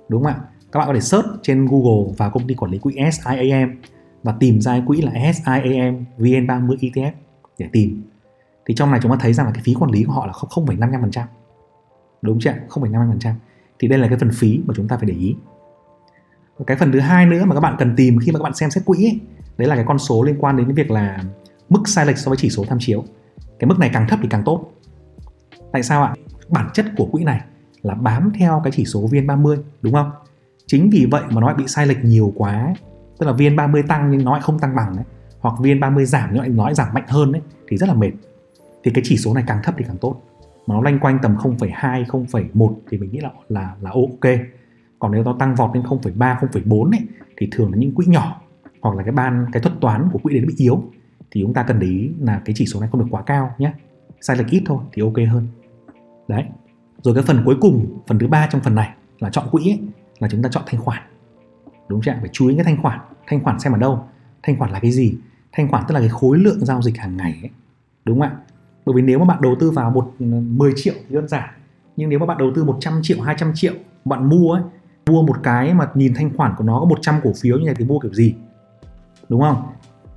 đúng 0.10 0.24
không 0.24 0.34
ạ? 0.34 0.40
Các 0.72 0.80
bạn 0.80 0.88
có 0.88 0.94
thể 0.94 1.00
search 1.00 1.28
trên 1.44 1.66
Google 1.66 2.14
và 2.18 2.30
công 2.30 2.48
ty 2.48 2.56
quản 2.56 2.72
lý 2.72 2.78
quỹ 2.78 2.96
SIAM 3.12 3.82
và 4.24 4.36
tìm 4.40 4.62
ra 4.62 4.82
quỹ 4.88 5.02
là 5.02 5.12
SIAM 5.34 6.06
VN30 6.18 6.76
ETF 6.78 7.12
để 7.58 7.68
tìm. 7.72 8.04
Thì 8.66 8.74
trong 8.76 8.92
này 8.92 9.00
chúng 9.04 9.12
ta 9.12 9.18
thấy 9.22 9.34
rằng 9.34 9.46
là 9.46 9.52
cái 9.52 9.64
phí 9.64 9.74
quản 9.74 9.92
lý 9.92 10.04
của 10.04 10.14
họ 10.14 10.26
là 10.26 10.34
0,55% 10.34 11.24
đúng 12.22 12.40
chưa 12.40 12.54
0,55% 12.70 13.34
thì 13.80 13.88
đây 13.88 14.00
là 14.00 14.08
cái 14.08 14.18
phần 14.18 14.32
phí 14.34 14.62
mà 14.66 14.74
chúng 14.78 14.88
ta 14.88 14.98
phải 14.98 15.06
để 15.06 15.14
ý 15.14 15.36
cái 16.68 16.78
phần 16.78 16.92
thứ 16.92 17.00
hai 17.00 17.26
nữa 17.26 17.46
mà 17.46 17.56
các 17.56 17.62
bạn 17.62 17.76
cần 17.80 17.94
tìm 17.96 18.20
khi 18.20 18.32
mà 18.32 18.40
các 18.40 18.44
bạn 18.44 18.54
xem 18.54 18.72
xét 18.72 18.86
quỹ 18.86 19.06
ấy, 19.06 19.20
đấy 19.58 19.68
là 19.68 19.76
cái 19.76 19.86
con 19.88 20.00
số 20.00 20.24
liên 20.24 20.36
quan 20.40 20.58
đến 20.58 20.66
cái 20.66 20.74
việc 20.74 20.92
là 20.92 21.24
mức 21.70 21.82
sai 21.86 22.06
lệch 22.06 22.18
so 22.18 22.30
với 22.30 22.38
chỉ 22.38 22.50
số 22.50 22.64
tham 22.70 22.78
chiếu. 22.82 23.04
Cái 23.60 23.68
mức 23.68 23.80
này 23.80 23.90
càng 23.94 24.08
thấp 24.10 24.20
thì 24.22 24.28
càng 24.32 24.44
tốt. 24.46 24.72
Tại 25.72 25.84
sao 25.84 26.04
ạ? 26.04 26.14
Bản 26.50 26.70
chất 26.74 26.86
của 26.98 27.06
quỹ 27.06 27.24
này 27.24 27.42
là 27.82 27.94
bám 27.94 28.32
theo 28.40 28.62
cái 28.64 28.72
chỉ 28.72 28.86
số 28.86 29.08
VN30 29.08 29.58
đúng 29.82 29.94
không? 29.94 30.12
Chính 30.68 30.90
vì 30.90 31.08
vậy 31.12 31.22
mà 31.30 31.42
nó 31.42 31.48
lại 31.48 31.56
bị 31.56 31.64
sai 31.68 31.88
lệch 31.88 32.04
nhiều 32.04 32.34
quá 32.36 32.74
tức 33.20 33.26
là 33.26 33.34
VN30 33.34 33.84
tăng 33.88 34.12
nhưng 34.12 34.24
nó 34.24 34.32
lại 34.32 34.42
không 34.42 34.60
tăng 34.60 34.76
bằng 34.76 34.96
ấy. 34.96 35.06
hoặc 35.40 35.56
VN30 35.60 36.06
giảm 36.06 36.30
nhưng 36.32 36.40
lại 36.40 36.50
nó 36.50 36.66
lại 36.66 36.74
giảm 36.74 36.94
mạnh 36.94 37.06
hơn 37.08 37.32
ấy, 37.32 37.42
thì 37.68 37.78
rất 37.78 37.90
là 37.90 37.96
mệt. 37.96 38.12
Thì 38.84 38.92
cái 38.92 39.04
chỉ 39.08 39.18
số 39.18 39.34
này 39.34 39.44
càng 39.48 39.60
thấp 39.64 39.76
thì 39.78 39.86
càng 39.88 39.98
tốt. 39.98 40.22
Mà 40.68 40.76
nó 40.76 40.82
loanh 40.82 41.00
quanh 41.00 41.20
tầm 41.22 41.36
0,2 41.36 42.06
0,1 42.06 42.74
thì 42.90 42.98
mình 42.98 43.12
nghĩ 43.12 43.20
là 43.20 43.30
là 43.50 43.76
là 43.82 43.92
ok 43.92 44.34
còn 45.04 45.12
nếu 45.12 45.24
nó 45.24 45.36
tăng 45.40 45.56
vọt 45.56 45.76
lên 45.76 45.84
0,3 45.84 46.38
0,4 46.38 46.92
ấy, 46.92 47.00
thì 47.38 47.48
thường 47.52 47.72
là 47.72 47.78
những 47.78 47.96
quỹ 47.96 48.06
nhỏ 48.06 48.42
hoặc 48.82 48.96
là 48.96 49.04
cái 49.04 49.12
ban 49.12 49.46
cái 49.52 49.62
thuật 49.62 49.76
toán 49.82 50.10
của 50.14 50.20
quỹ 50.24 50.34
đấy 50.34 50.46
bị 50.48 50.54
yếu. 50.58 50.84
Thì 51.32 51.42
chúng 51.42 51.54
ta 51.54 51.64
cần 51.64 51.80
để 51.80 51.88
ý 51.88 52.12
là 52.20 52.42
cái 52.46 52.56
chỉ 52.58 52.66
số 52.66 52.80
này 52.80 52.90
không 52.92 53.02
được 53.02 53.08
quá 53.12 53.22
cao 53.22 53.56
nhé. 53.58 53.74
Sai 54.22 54.38
lệch 54.38 54.48
ít 54.48 54.64
thôi 54.66 54.78
thì 54.94 55.02
ok 55.02 55.14
hơn. 55.32 55.48
Đấy. 56.28 56.44
Rồi 57.02 57.14
cái 57.14 57.24
phần 57.24 57.42
cuối 57.46 57.56
cùng 57.62 58.00
phần 58.08 58.20
thứ 58.20 58.28
ba 58.28 58.48
trong 58.52 58.62
phần 58.62 58.76
này 58.76 58.90
là 59.20 59.30
chọn 59.30 59.46
quỹ 59.52 59.70
ấy, 59.72 59.80
là 60.20 60.28
chúng 60.32 60.42
ta 60.42 60.50
chọn 60.52 60.64
thanh 60.68 60.82
khoản. 60.82 61.02
Đúng 61.88 62.02
chưa 62.02 62.12
phải 62.20 62.30
chú 62.34 62.48
ý 62.48 62.56
cái 62.56 62.64
thanh 62.64 62.82
khoản. 62.82 63.00
Thanh 63.28 63.44
khoản 63.44 63.60
xem 63.60 63.74
ở 63.74 63.80
đâu? 63.80 64.04
Thanh 64.44 64.60
khoản 64.60 64.72
là 64.72 64.80
cái 64.80 64.92
gì? 64.92 65.16
Thanh 65.52 65.68
khoản 65.72 65.84
tức 65.88 65.94
là 65.94 66.00
cái 66.00 66.10
khối 66.10 66.38
lượng 66.38 66.66
giao 66.66 66.82
dịch 66.82 66.98
hàng 66.98 67.18
ngày 67.18 67.40
ấy. 67.42 67.50
đúng 68.06 68.20
không 68.20 68.30
ạ? 68.30 68.38
Bởi 68.86 68.96
vì 68.96 69.02
nếu 69.02 69.20
mà 69.20 69.26
bạn 69.26 69.42
đầu 69.42 69.56
tư 69.60 69.72
vào 69.72 69.92
một 69.92 70.14
ừ, 70.20 70.26
10 70.26 70.74
triệu 70.76 70.94
thì 71.10 71.16
đơn 71.16 71.28
giản. 71.28 71.50
Nhưng 71.98 72.10
nếu 72.10 72.20
mà 72.20 72.26
bạn 72.26 72.38
đầu 72.38 72.52
tư 72.56 72.64
100 72.64 73.00
triệu 73.04 73.22
200 73.22 73.52
triệu 73.56 73.74
bạn 74.06 74.30
mua 74.30 74.52
ấy 74.54 74.64
mua 75.06 75.22
một 75.22 75.36
cái 75.44 75.74
mà 75.74 75.88
nhìn 75.94 76.14
thanh 76.16 76.38
khoản 76.38 76.54
của 76.58 76.64
nó 76.64 76.80
có 76.80 76.86
100 76.86 77.16
cổ 77.24 77.34
phiếu 77.42 77.58
như 77.58 77.66
này 77.66 77.76
thì 77.78 77.86
mua 77.86 78.00
kiểu 78.00 78.14
gì? 78.14 78.36
Đúng 79.30 79.42
không? 79.42 79.64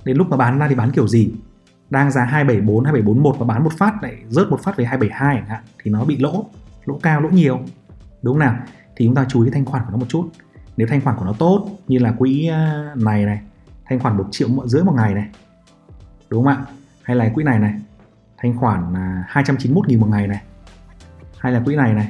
Đến 0.03 0.17
lúc 0.17 0.29
mà 0.29 0.37
bán 0.37 0.59
ra 0.59 0.67
thì 0.67 0.75
bán 0.75 0.91
kiểu 0.91 1.07
gì? 1.07 1.33
Đang 1.89 2.11
giá 2.11 2.23
274 2.23 2.83
2741 2.83 3.39
và 3.39 3.45
bán 3.45 3.63
một 3.63 3.73
phát 3.77 4.03
lại 4.03 4.15
rớt 4.29 4.49
một 4.49 4.59
phát 4.59 4.77
về 4.77 4.85
272 4.85 5.35
chẳng 5.35 5.49
hạn, 5.49 5.63
thì 5.83 5.91
nó 5.91 6.05
bị 6.05 6.17
lỗ 6.17 6.45
lỗ 6.85 6.99
cao, 7.03 7.21
lỗ 7.21 7.29
nhiều. 7.29 7.59
Đúng 8.21 8.33
không 8.33 8.39
nào? 8.39 8.55
Thì 8.95 9.05
chúng 9.05 9.15
ta 9.15 9.25
chú 9.29 9.43
ý 9.43 9.51
thanh 9.51 9.65
khoản 9.65 9.83
của 9.85 9.91
nó 9.91 9.97
một 9.97 10.05
chút. 10.09 10.29
Nếu 10.77 10.87
thanh 10.87 11.01
khoản 11.01 11.15
của 11.17 11.25
nó 11.25 11.33
tốt 11.33 11.69
như 11.87 11.99
là 11.99 12.11
quỹ 12.11 12.47
à, 12.47 12.93
này 12.95 13.25
này, 13.25 13.41
thanh 13.85 13.99
khoản 13.99 14.17
một 14.17 14.27
triệu 14.31 14.47
rưỡi 14.65 14.83
một 14.83 14.93
ngày 14.95 15.13
này, 15.13 15.27
đúng 16.29 16.45
không 16.45 16.53
ạ? 16.53 16.65
Hay 17.03 17.15
là 17.15 17.29
quỹ 17.33 17.43
này 17.43 17.59
này, 17.59 17.73
thanh 18.37 18.57
khoản 18.57 18.93
là 18.93 19.23
291 19.27 19.87
nghìn 19.87 19.99
một 19.99 20.07
ngày 20.09 20.27
này, 20.27 20.41
hay 21.37 21.53
là 21.53 21.61
quỹ 21.65 21.75
này 21.75 21.93
này 21.93 22.09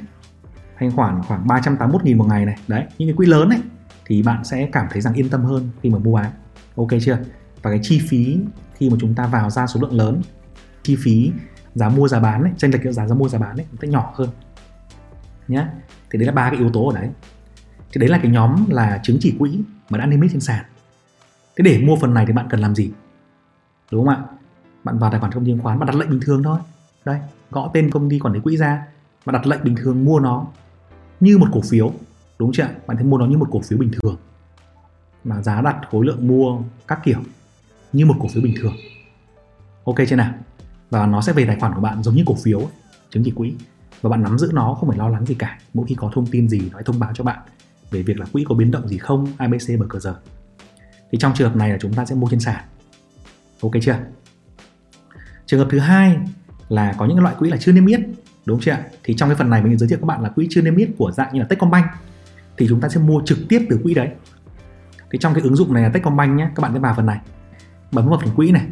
thanh 0.80 0.92
khoản 0.92 1.22
khoảng 1.24 1.48
381 1.48 2.04
nghìn 2.04 2.18
một 2.18 2.26
ngày 2.26 2.46
này. 2.46 2.56
Đấy 2.68 2.86
những 2.98 3.08
cái 3.08 3.16
quỹ 3.18 3.26
lớn 3.26 3.50
ấy 3.50 3.62
thì 4.06 4.24
bạn 4.24 4.44
sẽ 4.44 4.70
cảm 4.72 4.88
thấy 4.90 5.02
rằng 5.02 5.14
yên 5.14 5.30
tâm 5.30 5.44
hơn 5.44 5.70
khi 5.82 5.90
mà 5.90 5.98
mua 5.98 6.16
bán. 6.16 6.32
Ok 6.76 6.88
chưa? 7.02 7.18
Và 7.62 7.72
cái 7.72 7.80
chi 7.84 8.02
phí 8.10 8.40
khi 8.74 8.90
mà 8.90 8.96
chúng 9.00 9.16
ta 9.16 9.28
vào 9.28 9.50
ra 9.50 9.68
số 9.68 9.80
lượng 9.82 9.94
lớn 9.94 10.22
chi 10.84 10.98
phí 11.00 11.32
giá 11.76 11.90
mua 11.90 12.08
giá 12.08 12.20
bán 12.20 12.44
ấy, 12.44 12.52
tranh 12.58 12.72
lệch 12.72 12.94
giá 12.94 13.08
giá 13.08 13.16
mua 13.16 13.30
giá 13.30 13.40
bán 13.40 13.58
ấy 13.58 13.66
sẽ 13.82 13.88
nhỏ 13.88 14.14
hơn. 14.16 14.30
Nhé 15.48 15.66
thì 16.12 16.20
đấy 16.20 16.26
là 16.26 16.32
ba 16.32 16.50
cái 16.50 16.60
yếu 16.60 16.70
tố 16.70 16.90
ở 16.90 17.00
đấy. 17.00 17.10
Thì 17.94 18.00
đấy 18.00 18.10
là 18.10 18.20
cái 18.24 18.32
nhóm 18.32 18.66
là 18.70 19.00
chứng 19.04 19.18
chỉ 19.20 19.36
quỹ 19.40 19.62
mà 19.90 19.98
đã 19.98 20.06
niêm 20.06 20.22
yết 20.22 20.32
trên 20.32 20.42
sàn. 20.42 20.66
Thế 21.58 21.64
để 21.64 21.82
mua 21.84 21.96
phần 21.96 22.14
này 22.14 22.26
thì 22.26 22.34
bạn 22.34 22.48
cần 22.50 22.60
làm 22.60 22.76
gì? 22.76 22.92
Đúng 23.92 24.06
không 24.06 24.16
ạ? 24.16 24.24
Bạn 24.84 25.00
vào 25.00 25.12
tài 25.12 25.20
khoản 25.20 25.32
công 25.32 25.46
ty 25.46 25.52
chứng 25.52 25.60
khoán 25.60 25.80
bạn 25.80 25.88
đặt 25.88 25.96
lệnh 25.96 26.10
bình 26.10 26.20
thường 26.22 26.44
thôi. 26.44 26.60
Đây 27.06 27.20
gõ 27.52 27.72
tên 27.74 27.90
công 27.92 28.10
ty 28.10 28.20
quản 28.20 28.34
lý 28.34 28.40
quỹ 28.40 28.58
ra 28.58 28.88
bạn 29.26 29.34
đặt 29.34 29.48
lệnh 29.48 29.64
bình 29.64 29.76
thường 29.76 30.06
mua 30.06 30.20
nó 30.20 30.46
như 31.20 31.38
một 31.38 31.48
cổ 31.52 31.62
phiếu, 31.62 31.94
đúng 32.40 32.52
chưa 32.52 32.68
bạn 32.88 32.98
thấy 32.98 33.06
mua 33.06 33.18
nó 33.18 33.26
như 33.26 33.38
một 33.38 33.48
cổ 33.52 33.62
phiếu 33.62 33.80
bình 33.80 33.92
thường. 33.92 34.18
Mà 35.24 35.42
giá 35.42 35.62
đặt 35.62 35.78
khối 35.92 36.06
lượng 36.06 36.28
mua 36.28 36.60
các 36.88 37.00
kiểu 37.04 37.20
như 37.94 38.06
một 38.06 38.16
cổ 38.20 38.28
phiếu 38.28 38.44
bình 38.44 38.54
thường. 38.62 38.74
Ok 39.84 39.96
chưa 40.08 40.16
nào? 40.16 40.34
Và 40.90 41.06
nó 41.06 41.22
sẽ 41.22 41.34
về 41.34 41.46
tài 41.46 41.60
khoản 41.60 41.74
của 41.74 41.82
bạn 41.82 42.04
giống 42.04 42.16
như 42.16 42.24
cổ 42.26 42.36
phiếu 42.44 42.70
chứng 43.10 43.24
chỉ 43.24 43.32
quỹ. 43.32 43.54
Và 44.02 44.10
bạn 44.10 44.24
nắm 44.24 44.38
giữ 44.38 44.52
nó, 44.54 44.74
không 44.74 44.90
phải 44.90 44.98
lo 44.98 45.10
lắng 45.10 45.26
gì 45.26 45.36
cả. 45.36 45.60
Mỗi 45.74 45.86
khi 45.88 45.96
có 45.96 46.12
thông 46.14 46.26
tin 46.26 46.50
gì, 46.50 46.62
nó 46.72 46.80
thông 46.86 47.00
báo 47.00 47.12
cho 47.14 47.24
bạn 47.24 47.40
về 47.92 48.04
việc 48.04 48.20
là 48.20 48.26
quỹ 48.34 48.46
có 48.50 48.56
biến 48.56 48.72
động 48.72 48.88
gì 48.88 48.98
không 48.98 49.28
abc 49.38 49.80
bờ 49.80 49.86
cờ 49.90 50.00
giờ 50.00 50.16
thì 51.12 51.18
trong 51.18 51.34
trường 51.36 51.50
hợp 51.50 51.56
này 51.56 51.70
là 51.70 51.78
chúng 51.82 51.94
ta 51.94 52.06
sẽ 52.06 52.16
mua 52.16 52.28
trên 52.30 52.40
sàn. 52.40 52.64
Ok 53.62 53.72
chưa? 53.82 53.98
Trường 55.46 55.60
hợp 55.60 55.68
thứ 55.72 55.80
hai 55.80 56.18
là 56.70 56.96
có 56.98 57.06
những 57.06 57.20
loại 57.20 57.36
quỹ 57.40 57.50
là 57.50 57.58
chưa 57.58 57.72
niêm 57.72 57.86
yết 57.86 58.00
đúng 58.48 58.60
chưa 58.60 58.72
ạ? 58.72 58.84
Thì 59.04 59.14
trong 59.18 59.30
cái 59.30 59.36
phần 59.36 59.50
này 59.50 59.64
mình 59.64 59.78
giới 59.78 59.90
thiệu 59.90 59.98
các 60.02 60.06
bạn 60.06 60.22
là 60.22 60.30
quỹ 60.30 60.48
chưa 60.50 60.62
niêm 60.62 60.76
yết 60.76 60.90
của 60.98 61.12
dạng 61.12 61.34
như 61.34 61.40
là 61.40 61.46
Techcombank. 61.46 61.86
Thì 62.58 62.66
chúng 62.70 62.82
ta 62.82 62.90
sẽ 62.90 63.00
mua 63.00 63.22
trực 63.26 63.38
tiếp 63.50 63.66
từ 63.70 63.80
quỹ 63.84 63.94
đấy. 63.94 64.10
Thì 65.12 65.20
trong 65.20 65.34
cái 65.34 65.44
ứng 65.44 65.56
dụng 65.56 65.74
này 65.74 65.84
là 65.84 65.90
Techcombank 65.90 66.38
nhé, 66.38 66.50
các 66.56 66.62
bạn 66.62 66.74
sẽ 66.74 66.80
vào 66.80 66.94
phần 66.96 67.06
này. 67.06 67.20
Bấm 67.92 68.10
vào 68.10 68.20
phần 68.20 68.36
quỹ 68.36 68.52
này. 68.52 68.66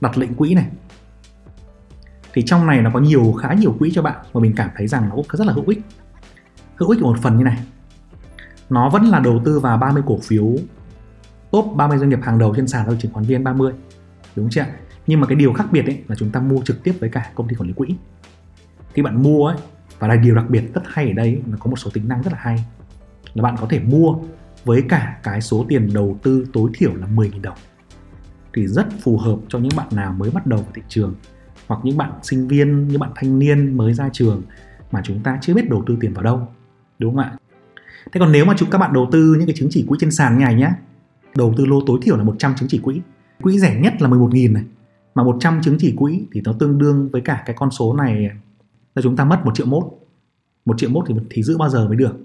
Đặt 0.00 0.18
lệnh 0.18 0.34
quỹ 0.34 0.54
này. 0.54 0.66
Thì 2.32 2.42
trong 2.46 2.66
này 2.66 2.82
nó 2.82 2.90
có 2.94 3.00
nhiều, 3.00 3.32
khá 3.32 3.52
nhiều 3.52 3.76
quỹ 3.78 3.90
cho 3.94 4.02
bạn, 4.02 4.16
mà 4.34 4.40
mình 4.40 4.52
cảm 4.56 4.70
thấy 4.76 4.86
rằng 4.86 5.08
nó 5.08 5.14
cũng 5.14 5.26
rất 5.32 5.46
là 5.46 5.52
hữu 5.52 5.68
ích. 5.68 5.80
Hữu 6.76 6.90
ích 6.90 7.02
một 7.02 7.18
phần 7.22 7.38
như 7.38 7.44
này. 7.44 7.58
Nó 8.70 8.88
vẫn 8.88 9.04
là 9.04 9.20
đầu 9.20 9.42
tư 9.44 9.60
vào 9.60 9.78
30 9.78 10.02
cổ 10.06 10.18
phiếu 10.22 10.56
top 11.50 11.66
30 11.76 11.98
doanh 11.98 12.10
nghiệp 12.10 12.20
hàng 12.22 12.38
đầu 12.38 12.54
trên 12.56 12.68
sàn 12.68 12.86
giao 12.86 12.96
chứng 12.96 13.12
khoán 13.12 13.26
VN30 13.26 13.72
đúng 14.36 14.50
chưa 14.50 14.64
nhưng 15.08 15.20
mà 15.20 15.26
cái 15.26 15.36
điều 15.36 15.52
khác 15.52 15.66
biệt 15.72 15.86
ấy 15.86 16.02
là 16.08 16.16
chúng 16.16 16.30
ta 16.30 16.40
mua 16.40 16.62
trực 16.64 16.82
tiếp 16.82 16.92
với 17.00 17.10
cả 17.10 17.30
công 17.34 17.48
ty 17.48 17.56
quản 17.56 17.68
lý 17.68 17.72
quỹ 17.72 17.94
khi 18.94 19.02
bạn 19.02 19.22
mua 19.22 19.46
ấy 19.46 19.56
và 19.98 20.08
là 20.08 20.16
điều 20.16 20.34
đặc 20.34 20.50
biệt 20.50 20.62
rất 20.74 20.82
hay 20.86 21.06
ở 21.06 21.12
đây 21.12 21.42
là 21.50 21.56
có 21.56 21.70
một 21.70 21.76
số 21.76 21.90
tính 21.90 22.08
năng 22.08 22.22
rất 22.22 22.32
là 22.32 22.38
hay 22.42 22.64
là 23.34 23.42
bạn 23.42 23.56
có 23.60 23.66
thể 23.70 23.80
mua 23.80 24.16
với 24.64 24.82
cả 24.88 25.18
cái 25.22 25.40
số 25.40 25.66
tiền 25.68 25.88
đầu 25.94 26.18
tư 26.22 26.46
tối 26.52 26.70
thiểu 26.74 26.94
là 26.94 27.06
10.000 27.06 27.40
đồng. 27.40 27.56
Thì 28.54 28.66
rất 28.66 28.86
phù 29.00 29.18
hợp 29.18 29.36
cho 29.48 29.58
những 29.58 29.76
bạn 29.76 29.88
nào 29.92 30.12
mới 30.12 30.30
bắt 30.30 30.46
đầu 30.46 30.60
vào 30.60 30.70
thị 30.74 30.82
trường 30.88 31.14
hoặc 31.66 31.80
những 31.84 31.96
bạn 31.96 32.12
sinh 32.22 32.48
viên, 32.48 32.88
những 32.88 33.00
bạn 33.00 33.10
thanh 33.14 33.38
niên 33.38 33.76
mới 33.76 33.94
ra 33.94 34.08
trường 34.12 34.42
mà 34.92 35.00
chúng 35.04 35.22
ta 35.22 35.38
chưa 35.42 35.54
biết 35.54 35.70
đầu 35.70 35.84
tư 35.86 35.96
tiền 36.00 36.12
vào 36.14 36.24
đâu 36.24 36.48
đúng 36.98 37.16
không 37.16 37.24
ạ? 37.24 37.32
Thế 38.12 38.20
còn 38.20 38.32
nếu 38.32 38.44
mà 38.44 38.54
chúng 38.58 38.70
các 38.70 38.78
bạn 38.78 38.92
đầu 38.92 39.08
tư 39.12 39.34
những 39.38 39.46
cái 39.46 39.56
chứng 39.56 39.68
chỉ 39.70 39.84
quỹ 39.88 39.98
trên 40.00 40.10
sàn 40.10 40.38
như 40.38 40.44
này 40.44 40.54
nhé 40.54 40.70
đầu 41.36 41.54
tư 41.56 41.66
lô 41.66 41.80
tối 41.86 41.98
thiểu 42.02 42.16
là 42.16 42.24
100 42.24 42.54
chứng 42.54 42.68
chỉ 42.68 42.78
quỹ 42.78 43.00
quỹ 43.42 43.58
rẻ 43.58 43.80
nhất 43.80 44.02
là 44.02 44.08
11.000 44.08 44.52
này 44.52 44.64
mà 45.14 45.22
100 45.22 45.62
chứng 45.62 45.76
chỉ 45.78 45.94
quỹ 45.96 46.22
thì 46.32 46.40
nó 46.44 46.52
tương 46.52 46.78
đương 46.78 47.08
với 47.12 47.20
cả 47.20 47.42
cái 47.46 47.56
con 47.58 47.70
số 47.70 47.94
này 47.94 48.30
là 48.98 49.02
chúng 49.02 49.16
ta 49.16 49.24
mất 49.24 49.44
một 49.44 49.54
triệu 49.54 49.66
mốt. 49.66 49.84
Một 50.64 50.78
triệu 50.78 50.90
mốt 50.90 51.04
thì 51.08 51.14
thì 51.30 51.42
giữ 51.42 51.58
bao 51.58 51.68
giờ 51.68 51.86
mới 51.88 51.96
được? 51.96 52.16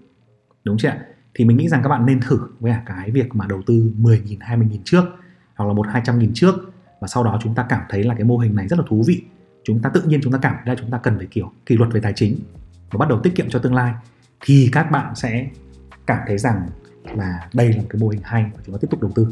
Đúng 0.63 0.77
chưa 0.77 0.89
ạ? 0.89 1.05
Thì 1.33 1.45
mình 1.45 1.57
nghĩ 1.57 1.69
rằng 1.69 1.83
các 1.83 1.89
bạn 1.89 2.05
nên 2.05 2.19
thử 2.21 2.39
với 2.59 2.71
cả 2.71 2.81
cái 2.97 3.11
việc 3.11 3.35
mà 3.35 3.45
đầu 3.47 3.61
tư 3.65 3.91
10.000 3.99 4.37
20.000 4.37 4.77
trước, 4.83 5.03
hoặc 5.55 5.65
là 5.65 5.73
một 5.73 5.87
200 5.89 6.19
nghìn 6.19 6.31
trước. 6.33 6.55
Và 6.99 7.07
sau 7.07 7.23
đó 7.23 7.39
chúng 7.43 7.55
ta 7.55 7.65
cảm 7.69 7.81
thấy 7.89 8.03
là 8.03 8.15
cái 8.15 8.23
mô 8.23 8.37
hình 8.37 8.55
này 8.55 8.67
rất 8.67 8.79
là 8.79 8.85
thú 8.89 9.03
vị. 9.07 9.23
Chúng 9.63 9.81
ta 9.81 9.89
tự 9.89 10.01
nhiên 10.01 10.19
chúng 10.23 10.33
ta 10.33 10.39
cảm 10.41 10.55
thấy 10.65 10.75
là 10.75 10.81
chúng 10.81 10.91
ta 10.91 10.97
cần 10.97 11.17
phải, 11.17 11.27
kiểu, 11.31 11.51
kỷ 11.65 11.77
luật 11.77 11.93
về 11.93 11.99
tài 11.99 12.13
chính 12.15 12.39
và 12.91 12.97
bắt 12.97 13.09
đầu 13.09 13.19
tiết 13.19 13.35
kiệm 13.35 13.49
cho 13.49 13.59
tương 13.59 13.75
lai. 13.75 13.93
Thì 14.41 14.69
các 14.71 14.91
bạn 14.91 15.15
sẽ 15.15 15.47
cảm 16.05 16.19
thấy 16.27 16.37
rằng 16.37 16.67
là 17.03 17.49
đây 17.53 17.73
là 17.73 17.77
một 17.77 17.87
cái 17.89 18.01
mô 18.01 18.07
hình 18.07 18.21
hay 18.23 18.51
và 18.55 18.61
chúng 18.65 18.75
ta 18.75 18.79
tiếp 18.81 18.87
tục 18.91 19.01
đầu 19.01 19.11
tư. 19.15 19.27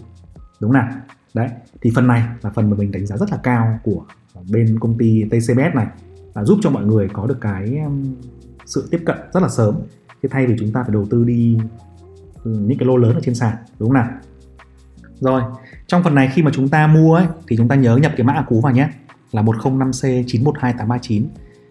Đúng 0.59 0.73
nào? 0.73 0.89
Đấy, 1.33 1.49
thì 1.81 1.91
phần 1.95 2.07
này 2.07 2.23
là 2.41 2.49
phần 2.49 2.69
mà 2.69 2.77
mình 2.77 2.91
đánh 2.91 3.05
giá 3.05 3.17
rất 3.17 3.31
là 3.31 3.37
cao 3.37 3.79
của 3.83 4.05
bên 4.51 4.79
công 4.79 4.97
ty 4.97 5.23
TCBS 5.23 5.75
này 5.75 5.87
là 6.35 6.43
giúp 6.43 6.59
cho 6.61 6.69
mọi 6.69 6.85
người 6.85 7.09
có 7.13 7.27
được 7.27 7.37
cái 7.41 7.79
sự 8.65 8.87
tiếp 8.91 9.01
cận 9.05 9.17
rất 9.33 9.43
là 9.43 9.49
sớm. 9.49 9.75
Thế 10.23 10.29
thay 10.31 10.47
vì 10.47 10.55
chúng 10.59 10.71
ta 10.71 10.83
phải 10.83 10.93
đầu 10.93 11.05
tư 11.09 11.23
đi 11.23 11.57
ừ, 12.43 12.51
những 12.51 12.77
cái 12.77 12.87
lô 12.87 12.97
lớn 12.97 13.13
ở 13.13 13.21
trên 13.23 13.35
sàn 13.35 13.55
đúng 13.79 13.89
không 13.89 13.93
nào? 13.93 14.09
Rồi 15.19 15.41
trong 15.87 16.03
phần 16.03 16.15
này 16.15 16.29
khi 16.33 16.43
mà 16.43 16.51
chúng 16.53 16.69
ta 16.69 16.87
mua 16.87 17.15
ấy, 17.15 17.25
thì 17.47 17.57
chúng 17.57 17.67
ta 17.67 17.75
nhớ 17.75 17.97
nhập 17.97 18.13
cái 18.17 18.25
mã 18.25 18.45
cú 18.47 18.61
vào 18.61 18.73
nhé 18.73 18.89
là 19.31 19.41
105C 19.41 20.23
912839 20.27 21.25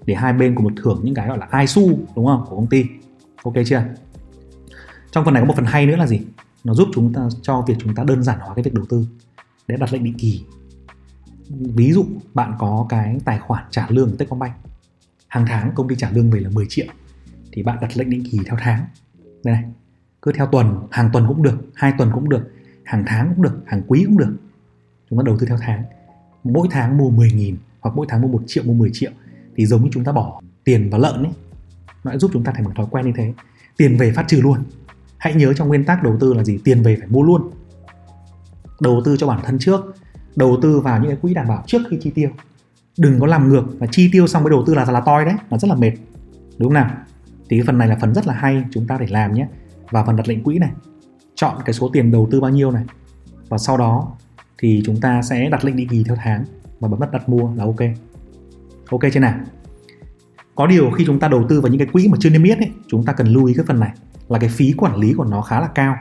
để 0.07 0.15
hai 0.15 0.33
bên 0.33 0.55
cùng 0.55 0.65
một 0.65 0.73
thưởng 0.83 1.01
những 1.03 1.15
cái 1.15 1.29
gọi 1.29 1.39
là 1.39 1.61
ISU 1.61 1.99
đúng 2.17 2.27
không 2.27 2.45
của 2.49 2.57
công 2.57 2.67
ty. 2.67 2.85
Ok 3.43 3.55
chưa? 3.67 3.83
Trong 5.13 5.25
phần 5.25 5.35
này 5.35 5.43
có 5.43 5.47
một 5.47 5.55
phần 5.57 5.65
hay 5.65 5.87
nữa 5.87 5.97
là 5.97 6.07
gì? 6.07 6.21
Nó 6.65 6.75
giúp 6.75 6.89
chúng 6.95 7.13
ta 7.13 7.29
cho 7.43 7.65
việc 7.67 7.75
chúng 7.79 7.95
ta 7.95 8.05
đơn 8.05 8.23
giản 8.23 8.39
hóa 8.41 8.55
cái 8.55 8.63
việc 8.63 8.75
đầu 8.75 8.85
tư 8.89 9.07
để 9.67 9.77
đặt 9.77 9.93
lệnh 9.93 10.05
định 10.05 10.19
kỳ 10.19 10.45
ví 11.51 11.93
dụ, 11.93 12.07
bạn 12.35 12.55
có 12.59 12.87
cái 12.89 13.21
tài 13.25 13.39
khoản 13.39 13.65
trả 13.71 13.87
lương 13.89 14.11
của 14.11 14.17
Techcombank. 14.17 14.55
Hàng 15.29 15.45
tháng 15.49 15.73
công 15.75 15.89
ty 15.89 15.97
trả 15.97 16.11
lương 16.11 16.31
về 16.31 16.41
là 16.41 16.51
10 16.51 16.67
triệu, 16.69 16.87
thì 17.53 17.63
bạn 17.63 17.79
đặt 17.81 17.97
lệnh 17.97 18.11
định 18.11 18.25
kỳ 18.31 18.39
theo 18.47 18.57
tháng. 18.61 18.85
Đây 19.45 19.55
này, 19.55 19.65
cứ 20.23 20.33
theo 20.33 20.47
tuần, 20.47 20.87
hàng 20.91 21.11
tuần 21.13 21.25
cũng 21.29 21.43
được, 21.43 21.59
hai 21.75 21.93
tuần 21.99 22.11
cũng 22.15 22.29
được, 22.29 22.51
hàng 22.85 23.05
tháng 23.07 23.33
cũng 23.35 23.43
được, 23.43 23.61
hàng 23.67 23.83
quý 23.87 24.05
cũng 24.07 24.19
được. 24.19 24.37
Chúng 25.11 25.19
ta 25.19 25.23
đầu 25.27 25.37
tư 25.39 25.47
theo 25.47 25.59
tháng. 25.61 25.85
Mỗi 26.45 26.69
tháng 26.71 26.99
mua 26.99 27.11
10.000 27.11 27.55
hoặc 27.81 27.97
mỗi 27.97 28.07
tháng 28.09 28.21
mua 28.21 28.29
1 28.29 28.43
triệu, 28.47 28.65
mua 28.65 28.73
10 28.73 28.91
triệu 28.93 29.11
thì 29.57 29.67
giống 29.67 29.85
như 29.85 29.89
chúng 29.93 30.05
ta 30.05 30.13
bỏ 30.13 30.41
tiền 30.65 30.91
vào 30.91 31.01
lợn 31.01 31.23
ấy. 31.23 31.33
Nó 32.05 32.19
giúp 32.19 32.31
chúng 32.35 32.45
ta 32.45 32.53
thành 32.53 32.65
một 32.65 32.73
thói 32.77 32.87
quen 32.91 33.07
như 33.07 33.13
thế. 33.17 33.33
Tiền 33.77 33.97
về 33.97 34.13
phát 34.13 34.25
trừ 34.29 34.41
luôn. 34.43 34.59
Hãy 35.17 35.35
nhớ 35.35 35.53
trong 35.53 35.69
nguyên 35.69 35.85
tắc 35.85 36.03
đầu 36.03 36.17
tư 36.21 36.35
là 36.35 36.45
gì? 36.45 36.59
Tiền 36.65 36.83
về 36.83 36.97
phải 36.97 37.09
mua 37.09 37.23
luôn. 37.23 37.51
Đầu 38.81 39.03
tư 39.05 39.17
cho 39.17 39.27
bản 39.27 39.41
thân 39.45 39.59
trước 39.59 39.95
đầu 40.37 40.59
tư 40.63 40.81
vào 40.81 41.01
những 41.01 41.11
cái 41.11 41.19
quỹ 41.23 41.35
đảm 41.35 41.49
bảo 41.49 41.65
trước 41.67 41.83
khi 41.91 41.99
chi 42.01 42.11
tiêu. 42.11 42.31
Đừng 42.99 43.21
có 43.21 43.27
làm 43.27 43.49
ngược 43.49 43.65
và 43.79 43.87
chi 43.91 44.09
tiêu 44.13 44.27
xong 44.27 44.43
mới 44.43 44.51
đầu 44.51 44.65
tư 44.67 44.75
là 44.75 44.85
là 44.85 45.01
toi 45.01 45.25
đấy 45.25 45.35
nó 45.51 45.59
rất 45.59 45.69
là 45.69 45.75
mệt. 45.75 45.93
Đúng 46.59 46.69
không 46.69 46.75
nào? 46.75 46.91
Thì 47.51 47.57
cái 47.57 47.67
phần 47.67 47.79
này 47.79 47.89
là 47.89 47.97
phần 48.01 48.15
rất 48.15 48.27
là 48.27 48.35
hay 48.35 48.65
chúng 48.71 48.87
ta 48.87 48.99
để 49.01 49.07
làm 49.11 49.35
nhé. 49.35 49.49
Và 49.91 50.05
phần 50.05 50.17
đặt 50.17 50.29
lệnh 50.29 50.43
quỹ 50.43 50.59
này 50.59 50.71
chọn 51.35 51.57
cái 51.65 51.75
số 51.75 51.91
tiền 51.93 52.11
đầu 52.11 52.29
tư 52.31 52.41
bao 52.41 52.51
nhiêu 52.51 52.71
này. 52.71 52.85
Và 53.49 53.59
sau 53.59 53.77
đó 53.77 54.13
thì 54.59 54.83
chúng 54.85 55.01
ta 55.01 55.23
sẽ 55.23 55.49
đặt 55.49 55.65
lệnh 55.65 55.77
định 55.77 55.89
kỳ 55.89 56.05
theo 56.05 56.17
tháng 56.17 56.45
và 56.81 56.89
bấm 56.89 57.01
nút 57.01 57.11
đặt 57.13 57.29
mua 57.29 57.55
là 57.55 57.65
ok. 57.65 57.81
Ok 58.91 59.01
chưa 59.13 59.21
nào? 59.21 59.35
Có 60.55 60.67
điều 60.67 60.91
khi 60.91 61.05
chúng 61.07 61.21
ta 61.21 61.29
đầu 61.29 61.47
tư 61.49 61.61
vào 61.61 61.73
những 61.73 61.79
cái 61.79 61.89
quỹ 61.93 62.09
mà 62.09 62.19
chưa 62.21 62.31
niêm 62.31 62.43
yết 62.43 62.59
ấy, 62.59 62.71
chúng 62.89 63.05
ta 63.05 63.13
cần 63.13 63.27
lưu 63.27 63.45
ý 63.45 63.55
cái 63.55 63.65
phần 63.69 63.81
này 63.81 63.91
là 64.29 64.39
cái 64.39 64.49
phí 64.49 64.75
quản 64.77 64.97
lý 64.97 65.13
của 65.13 65.25
nó 65.25 65.43
khá 65.43 65.61
là 65.61 65.67
cao 65.67 65.97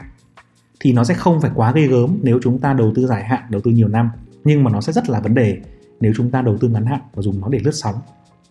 thì 0.79 0.93
nó 0.93 1.03
sẽ 1.03 1.13
không 1.13 1.41
phải 1.41 1.51
quá 1.55 1.71
ghê 1.75 1.87
gớm 1.87 2.19
nếu 2.21 2.39
chúng 2.43 2.59
ta 2.59 2.73
đầu 2.73 2.91
tư 2.95 3.07
dài 3.07 3.23
hạn 3.23 3.43
đầu 3.49 3.61
tư 3.61 3.71
nhiều 3.71 3.87
năm. 3.87 4.09
Nhưng 4.43 4.63
mà 4.63 4.71
nó 4.71 4.81
sẽ 4.81 4.93
rất 4.93 5.09
là 5.09 5.19
vấn 5.19 5.33
đề 5.33 5.61
nếu 5.99 6.13
chúng 6.15 6.31
ta 6.31 6.41
đầu 6.41 6.57
tư 6.57 6.67
ngắn 6.67 6.85
hạn 6.85 6.99
và 7.13 7.21
dùng 7.21 7.41
nó 7.41 7.47
để 7.49 7.59
lướt 7.63 7.71
sóng 7.71 7.95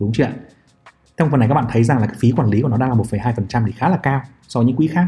đúng 0.00 0.12
chưa 0.12 0.24
ạ? 0.24 0.32
Trong 1.16 1.30
phần 1.30 1.40
này 1.40 1.48
các 1.48 1.54
bạn 1.54 1.66
thấy 1.70 1.84
rằng 1.84 1.98
là 1.98 2.06
cái 2.06 2.16
phí 2.18 2.32
quản 2.32 2.48
lý 2.48 2.62
của 2.62 2.68
nó 2.68 2.76
đang 2.76 2.88
là 2.88 2.94
1,2% 2.94 3.66
thì 3.66 3.72
khá 3.72 3.88
là 3.88 3.96
cao 3.96 4.22
so 4.48 4.60
với 4.60 4.66
những 4.66 4.76
quỹ 4.76 4.86
khác. 4.86 5.06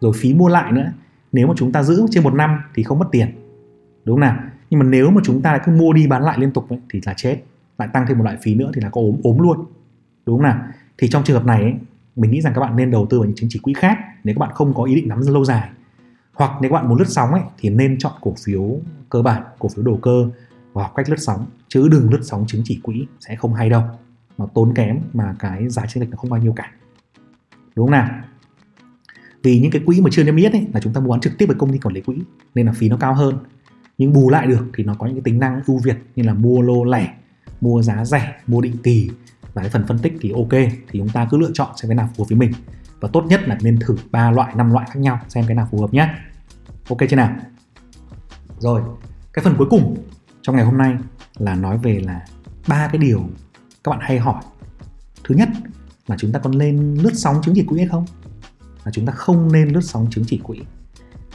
Rồi 0.00 0.12
phí 0.16 0.34
mua 0.34 0.48
lại 0.48 0.72
nữa 0.72 0.92
nếu 1.32 1.46
mà 1.46 1.54
chúng 1.56 1.72
ta 1.72 1.82
giữ 1.82 2.06
trên 2.10 2.24
một 2.24 2.34
năm 2.34 2.58
thì 2.74 2.82
không 2.82 2.98
mất 2.98 3.08
tiền 3.12 3.28
đúng 4.04 4.16
không 4.16 4.20
nào? 4.20 4.36
Nhưng 4.70 4.80
mà 4.80 4.86
nếu 4.86 5.10
mà 5.10 5.20
chúng 5.24 5.42
ta 5.42 5.58
cứ 5.64 5.72
mua 5.72 5.92
đi 5.92 6.06
bán 6.06 6.22
lại 6.22 6.38
liên 6.40 6.50
tục 6.50 6.68
ấy, 6.68 6.78
thì 6.92 7.00
là 7.06 7.14
chết 7.16 7.42
lại 7.78 7.88
tăng 7.92 8.04
thêm 8.08 8.18
một 8.18 8.24
loại 8.24 8.36
phí 8.42 8.54
nữa 8.54 8.70
thì 8.74 8.80
là 8.80 8.88
có 8.88 9.00
ốm 9.00 9.16
ốm 9.22 9.38
luôn 9.38 9.64
đúng 10.26 10.36
không 10.36 10.42
nào? 10.42 10.58
Thì 10.98 11.08
trong 11.08 11.24
trường 11.24 11.36
hợp 11.36 11.46
này 11.46 11.62
ấy, 11.62 11.74
mình 12.16 12.30
nghĩ 12.30 12.40
rằng 12.40 12.52
các 12.54 12.60
bạn 12.60 12.76
nên 12.76 12.90
đầu 12.90 13.06
tư 13.10 13.18
vào 13.18 13.26
những 13.26 13.36
chứng 13.36 13.48
chỉ 13.52 13.58
quỹ 13.58 13.74
khác 13.74 13.98
nếu 14.24 14.34
các 14.34 14.40
bạn 14.40 14.50
không 14.54 14.74
có 14.74 14.84
ý 14.84 14.94
định 14.94 15.08
nắm 15.08 15.20
lâu 15.26 15.44
dài 15.44 15.68
hoặc 16.38 16.52
nếu 16.60 16.70
bạn 16.70 16.88
muốn 16.88 16.98
lướt 16.98 17.08
sóng 17.08 17.32
ấy, 17.32 17.42
thì 17.58 17.70
nên 17.70 17.98
chọn 17.98 18.12
cổ 18.20 18.34
phiếu 18.44 18.80
cơ 19.08 19.22
bản, 19.22 19.42
cổ 19.58 19.68
phiếu 19.68 19.84
đầu 19.84 19.98
cơ 20.02 20.30
và 20.72 20.82
học 20.82 20.92
cách 20.96 21.10
lướt 21.10 21.16
sóng. 21.18 21.46
Chứ 21.68 21.88
đừng 21.88 22.10
lướt 22.10 22.20
sóng 22.22 22.44
chứng 22.46 22.62
chỉ 22.64 22.80
quỹ 22.82 23.06
sẽ 23.20 23.36
không 23.36 23.54
hay 23.54 23.70
đâu. 23.70 23.82
Nó 24.38 24.48
tốn 24.54 24.74
kém 24.74 25.00
mà 25.12 25.36
cái 25.38 25.68
giá 25.68 25.86
chênh 25.86 26.00
lệch 26.00 26.10
nó 26.10 26.16
không 26.16 26.30
bao 26.30 26.40
nhiêu 26.40 26.52
cả. 26.52 26.72
Đúng 27.74 27.86
không 27.86 27.92
nào? 27.92 28.08
Vì 29.42 29.60
những 29.60 29.70
cái 29.70 29.82
quỹ 29.86 30.00
mà 30.00 30.10
chưa 30.12 30.24
niêm 30.24 30.36
yết 30.36 30.52
ấy, 30.52 30.66
là 30.74 30.80
chúng 30.80 30.92
ta 30.92 31.00
mua 31.00 31.10
bán 31.10 31.20
trực 31.20 31.38
tiếp 31.38 31.46
với 31.46 31.56
công 31.58 31.72
ty 31.72 31.78
quản 31.78 31.94
lý 31.94 32.00
quỹ, 32.00 32.16
nên 32.54 32.66
là 32.66 32.72
phí 32.72 32.88
nó 32.88 32.96
cao 32.96 33.14
hơn. 33.14 33.38
Nhưng 33.98 34.12
bù 34.12 34.30
lại 34.30 34.46
được 34.46 34.66
thì 34.74 34.84
nó 34.84 34.94
có 34.94 35.06
những 35.06 35.14
cái 35.14 35.22
tính 35.24 35.38
năng 35.38 35.60
ưu 35.66 35.78
việt 35.78 35.96
như 36.16 36.22
là 36.22 36.34
mua 36.34 36.62
lô 36.62 36.84
lẻ, 36.84 37.14
mua 37.60 37.82
giá 37.82 38.04
rẻ, 38.04 38.34
mua 38.46 38.60
định 38.60 38.76
kỳ. 38.82 39.10
Và 39.54 39.62
cái 39.62 39.70
phần 39.70 39.86
phân 39.86 39.98
tích 39.98 40.16
thì 40.20 40.32
ok, 40.32 40.72
thì 40.90 40.98
chúng 40.98 41.08
ta 41.08 41.28
cứ 41.30 41.38
lựa 41.38 41.50
chọn 41.54 41.68
xem 41.76 41.88
cái 41.88 41.96
nào 41.96 42.08
phù 42.16 42.24
hợp 42.24 42.28
với 42.28 42.38
mình 42.38 42.52
và 43.00 43.08
tốt 43.12 43.24
nhất 43.28 43.40
là 43.48 43.58
nên 43.62 43.78
thử 43.80 43.96
ba 44.10 44.30
loại, 44.30 44.54
năm 44.54 44.72
loại 44.72 44.86
khác 44.90 45.00
nhau, 45.00 45.20
xem 45.28 45.44
cái 45.46 45.54
nào 45.54 45.68
phù 45.70 45.80
hợp 45.80 45.94
nhé 45.94 46.14
ok 46.88 46.98
chưa 47.10 47.16
nào? 47.16 47.36
Rồi, 48.58 48.82
cái 49.32 49.44
phần 49.44 49.54
cuối 49.58 49.66
cùng 49.70 49.96
trong 50.42 50.56
ngày 50.56 50.64
hôm 50.64 50.78
nay 50.78 50.96
là 51.38 51.54
nói 51.54 51.78
về 51.78 52.00
là 52.00 52.24
ba 52.68 52.88
cái 52.92 52.98
điều 52.98 53.28
các 53.84 53.90
bạn 53.90 53.98
hay 54.02 54.18
hỏi. 54.18 54.42
Thứ 55.24 55.34
nhất 55.34 55.48
là 56.06 56.16
chúng 56.18 56.32
ta 56.32 56.38
còn 56.38 56.52
lên 56.52 56.94
lướt 56.94 57.12
sóng 57.14 57.40
chứng 57.42 57.54
chỉ 57.54 57.64
quỹ 57.64 57.78
hay 57.78 57.88
không? 57.88 58.06
Là 58.84 58.92
chúng 58.92 59.06
ta 59.06 59.12
không 59.12 59.52
nên 59.52 59.68
lướt 59.68 59.80
sóng 59.80 60.06
chứng 60.10 60.24
chỉ 60.28 60.40
quỹ. 60.42 60.60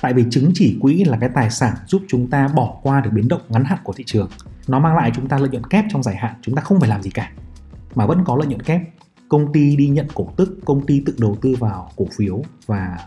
Tại 0.02 0.14
vì 0.14 0.26
chứng 0.32 0.52
chỉ 0.54 0.78
quỹ 0.82 1.04
là 1.04 1.18
cái 1.22 1.30
tài 1.30 1.50
sản 1.50 1.76
giúp 1.88 2.02
chúng 2.08 2.30
ta 2.30 2.48
bỏ 2.48 2.80
qua 2.84 3.02
được 3.02 3.10
biến 3.14 3.28
động 3.28 3.42
ngắn 3.50 3.64
hạn 3.64 3.80
của 3.84 3.94
thị 3.94 4.04
trường. 4.08 4.30
Nó 4.68 4.80
mang 4.80 4.96
lại 4.96 5.12
chúng 5.16 5.28
ta 5.28 5.38
lợi 5.38 5.50
nhuận 5.50 5.64
kép 5.64 5.86
trong 5.90 6.04
dài 6.04 6.16
hạn, 6.16 6.36
chúng 6.42 6.56
ta 6.56 6.62
không 6.62 6.80
phải 6.80 6.90
làm 6.90 7.02
gì 7.02 7.10
cả, 7.10 7.32
mà 7.96 8.06
vẫn 8.06 8.24
có 8.26 8.36
lợi 8.36 8.48
nhuận 8.48 8.62
kép 8.62 8.82
công 9.34 9.54
ty 9.54 9.76
đi 9.76 9.88
nhận 9.88 10.08
cổ 10.14 10.28
tức, 10.36 10.60
công 10.66 10.86
ty 10.86 11.04
tự 11.06 11.16
đầu 11.20 11.38
tư 11.42 11.56
vào 11.60 11.92
cổ 11.96 12.06
phiếu 12.18 12.42
và 12.66 12.98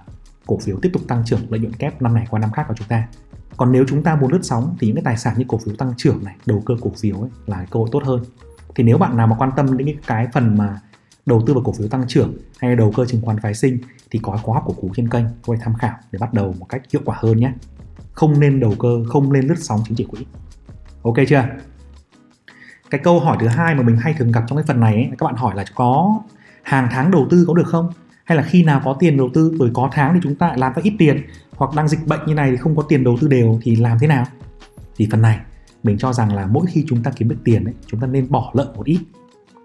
cổ 0.46 0.58
phiếu 0.58 0.78
tiếp 0.82 0.90
tục 0.92 1.02
tăng 1.08 1.22
trưởng 1.26 1.40
lợi 1.50 1.60
nhuận 1.60 1.72
kép 1.72 2.02
năm 2.02 2.14
này 2.14 2.26
qua 2.30 2.40
năm 2.40 2.50
khác 2.52 2.64
của 2.68 2.74
chúng 2.76 2.88
ta. 2.88 3.08
Còn 3.56 3.72
nếu 3.72 3.84
chúng 3.88 4.02
ta 4.02 4.16
muốn 4.16 4.32
lướt 4.32 4.38
sóng 4.42 4.76
thì 4.80 4.86
những 4.86 4.96
cái 4.96 5.04
tài 5.04 5.16
sản 5.16 5.34
như 5.38 5.44
cổ 5.48 5.58
phiếu 5.58 5.74
tăng 5.76 5.92
trưởng 5.96 6.24
này, 6.24 6.36
đầu 6.46 6.62
cơ 6.66 6.74
cổ 6.80 6.92
phiếu 7.00 7.20
ấy 7.20 7.30
là 7.46 7.66
cơ 7.70 7.80
hội 7.80 7.88
tốt 7.92 8.02
hơn. 8.04 8.24
Thì 8.74 8.84
nếu 8.84 8.98
bạn 8.98 9.16
nào 9.16 9.26
mà 9.26 9.36
quan 9.38 9.50
tâm 9.56 9.76
đến 9.76 9.96
cái 10.06 10.26
phần 10.32 10.58
mà 10.58 10.80
đầu 11.26 11.42
tư 11.46 11.54
vào 11.54 11.62
cổ 11.62 11.72
phiếu 11.72 11.88
tăng 11.88 12.04
trưởng 12.08 12.36
hay 12.58 12.76
đầu 12.76 12.92
cơ 12.96 13.04
chứng 13.04 13.22
khoán 13.22 13.38
phái 13.40 13.54
sinh 13.54 13.78
thì 14.10 14.18
có 14.22 14.36
khóa 14.42 14.54
học 14.54 14.64
của 14.66 14.72
cú 14.72 14.90
trên 14.96 15.08
kênh 15.08 15.24
có 15.46 15.54
thể 15.54 15.60
tham 15.64 15.74
khảo 15.74 15.96
để 16.12 16.18
bắt 16.18 16.34
đầu 16.34 16.54
một 16.58 16.66
cách 16.68 16.82
hiệu 16.92 17.02
quả 17.04 17.16
hơn 17.20 17.36
nhé. 17.36 17.52
Không 18.12 18.40
nên 18.40 18.60
đầu 18.60 18.74
cơ, 18.78 19.04
không 19.08 19.32
nên 19.32 19.46
lướt 19.46 19.58
sóng 19.58 19.80
chứng 19.86 19.96
chỉ 19.96 20.04
quỹ. 20.04 20.26
Ok 21.02 21.16
chưa? 21.28 21.44
Cái 22.90 23.00
câu 23.04 23.20
hỏi 23.20 23.36
thứ 23.40 23.46
hai 23.46 23.74
mà 23.74 23.82
mình 23.82 23.96
hay 23.96 24.14
thường 24.18 24.32
gặp 24.32 24.44
trong 24.48 24.58
cái 24.58 24.64
phần 24.66 24.80
này 24.80 24.94
ấy, 24.94 25.10
các 25.18 25.24
bạn 25.26 25.34
hỏi 25.34 25.56
là 25.56 25.64
có 25.74 26.20
hàng 26.62 26.88
tháng 26.90 27.10
đầu 27.10 27.26
tư 27.30 27.44
có 27.48 27.54
được 27.54 27.66
không? 27.66 27.92
Hay 28.24 28.36
là 28.36 28.42
khi 28.42 28.64
nào 28.64 28.80
có 28.84 28.96
tiền 28.98 29.16
đầu 29.16 29.30
tư 29.34 29.56
rồi 29.58 29.70
có 29.74 29.88
tháng 29.92 30.14
thì 30.14 30.20
chúng 30.22 30.34
ta 30.34 30.52
làm 30.56 30.72
ra 30.74 30.82
ít 30.82 30.94
tiền 30.98 31.22
hoặc 31.56 31.70
đang 31.76 31.88
dịch 31.88 32.06
bệnh 32.06 32.20
như 32.26 32.34
này 32.34 32.50
thì 32.50 32.56
không 32.56 32.76
có 32.76 32.82
tiền 32.82 33.04
đầu 33.04 33.16
tư 33.20 33.28
đều 33.28 33.58
thì 33.62 33.76
làm 33.76 33.98
thế 33.98 34.06
nào? 34.06 34.24
Thì 34.96 35.08
phần 35.10 35.22
này 35.22 35.38
mình 35.82 35.98
cho 35.98 36.12
rằng 36.12 36.34
là 36.34 36.46
mỗi 36.46 36.66
khi 36.66 36.84
chúng 36.88 37.02
ta 37.02 37.10
kiếm 37.16 37.28
được 37.28 37.38
tiền 37.44 37.64
ấy, 37.64 37.74
chúng 37.86 38.00
ta 38.00 38.06
nên 38.06 38.30
bỏ 38.30 38.50
lợn 38.54 38.68
một 38.76 38.86
ít. 38.86 39.00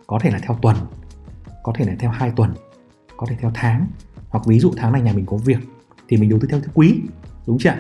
Có 0.07 0.19
thể 0.21 0.31
là 0.31 0.39
theo 0.39 0.57
tuần 0.62 0.75
có 1.63 1.73
thể 1.75 1.86
là 1.86 1.93
theo 1.99 2.12
hai 2.12 2.31
tuần 2.36 2.53
có 3.17 3.27
thể 3.29 3.36
theo 3.39 3.51
tháng. 3.53 3.88
Hoặc 4.29 4.45
ví 4.45 4.60
dụ 4.60 4.73
tháng 4.77 4.91
này 4.91 5.01
nhà 5.01 5.13
mình 5.13 5.25
có 5.25 5.38
việc 5.38 5.60
thì 6.07 6.17
mình 6.17 6.29
đầu 6.29 6.39
tư 6.39 6.47
theo 6.51 6.60
thứ 6.60 6.69
quý 6.73 7.01
đúng 7.47 7.57
chưa 7.60 7.73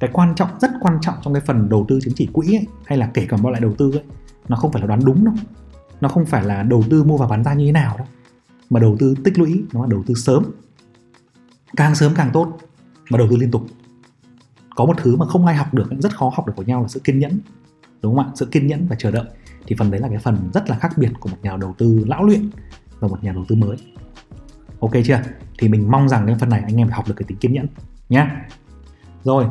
cái 0.00 0.10
quan 0.12 0.34
trọng 0.34 0.48
rất 0.60 0.70
quan 0.80 0.98
trọng 1.00 1.14
trong 1.22 1.34
cái 1.34 1.42
phần 1.46 1.68
đầu 1.68 1.86
tư 1.88 1.98
chứng 2.02 2.14
chỉ 2.16 2.28
quỹ 2.32 2.56
ấy, 2.56 2.66
hay 2.86 2.98
là 2.98 3.10
kể 3.14 3.26
cả 3.28 3.36
mọi 3.36 3.52
loại 3.52 3.60
đầu 3.60 3.72
tư 3.78 3.92
ấy 3.92 4.02
nó 4.48 4.56
không 4.56 4.72
phải 4.72 4.82
là 4.82 4.86
đoán 4.86 5.00
đúng 5.04 5.24
đâu. 5.24 5.34
Nó 6.00 6.08
không 6.08 6.26
phải 6.26 6.44
là 6.44 6.62
đầu 6.62 6.84
tư 6.90 7.04
mua 7.04 7.16
và 7.16 7.26
bán 7.26 7.44
ra 7.44 7.54
như 7.54 7.66
thế 7.66 7.72
nào 7.72 7.96
đâu. 7.98 8.06
Mà 8.70 8.80
đầu 8.80 8.96
tư 8.98 9.14
tích 9.24 9.38
lũy 9.38 9.64
nó 9.72 9.82
là 9.82 9.86
đầu 9.90 10.02
tư 10.06 10.14
sớm. 10.14 10.44
Càng 11.76 11.94
sớm 11.94 12.12
càng 12.14 12.30
tốt 12.32 12.58
mà 13.10 13.18
đầu 13.18 13.26
tư 13.30 13.36
liên 13.36 13.50
tục. 13.50 13.66
Có 14.76 14.84
một 14.84 14.94
thứ 14.96 15.16
mà 15.16 15.26
không 15.26 15.46
ai 15.46 15.56
học 15.56 15.74
được 15.74 15.90
rất 15.98 16.16
khó 16.16 16.32
học 16.34 16.46
được 16.46 16.52
của 16.56 16.62
nhau 16.62 16.82
là 16.82 16.88
sự 16.88 17.00
kiên 17.00 17.18
nhẫn 17.18 17.38
đúng 18.02 18.16
không 18.16 18.26
ạ? 18.26 18.32
Sự 18.34 18.46
kiên 18.46 18.66
nhẫn 18.66 18.86
và 18.86 18.96
chờ 18.98 19.10
đợi. 19.10 19.24
Thì 19.66 19.76
phần 19.78 19.90
đấy 19.90 20.00
là 20.00 20.08
cái 20.08 20.18
phần 20.18 20.50
rất 20.54 20.70
là 20.70 20.78
khác 20.78 20.92
biệt 20.96 21.10
của 21.20 21.28
một 21.28 21.36
nhà 21.42 21.56
đầu 21.56 21.74
tư 21.78 22.04
lão 22.06 22.24
luyện 22.24 22.50
và 23.00 23.08
một 23.08 23.24
nhà 23.24 23.32
đầu 23.32 23.44
tư 23.48 23.56
mới. 23.56 23.76
Ok 24.80 24.92
chưa? 25.04 25.20
Thì 25.58 25.68
mình 25.68 25.90
mong 25.90 26.08
rằng 26.08 26.26
cái 26.26 26.36
phần 26.40 26.48
này 26.48 26.62
anh 26.66 26.76
em 26.76 26.88
phải 26.88 26.96
học 26.96 27.08
được 27.08 27.14
cái 27.16 27.24
tính 27.28 27.38
kiên 27.38 27.52
nhẫn 27.52 27.66
nhá. 28.08 28.46
rồi 29.24 29.46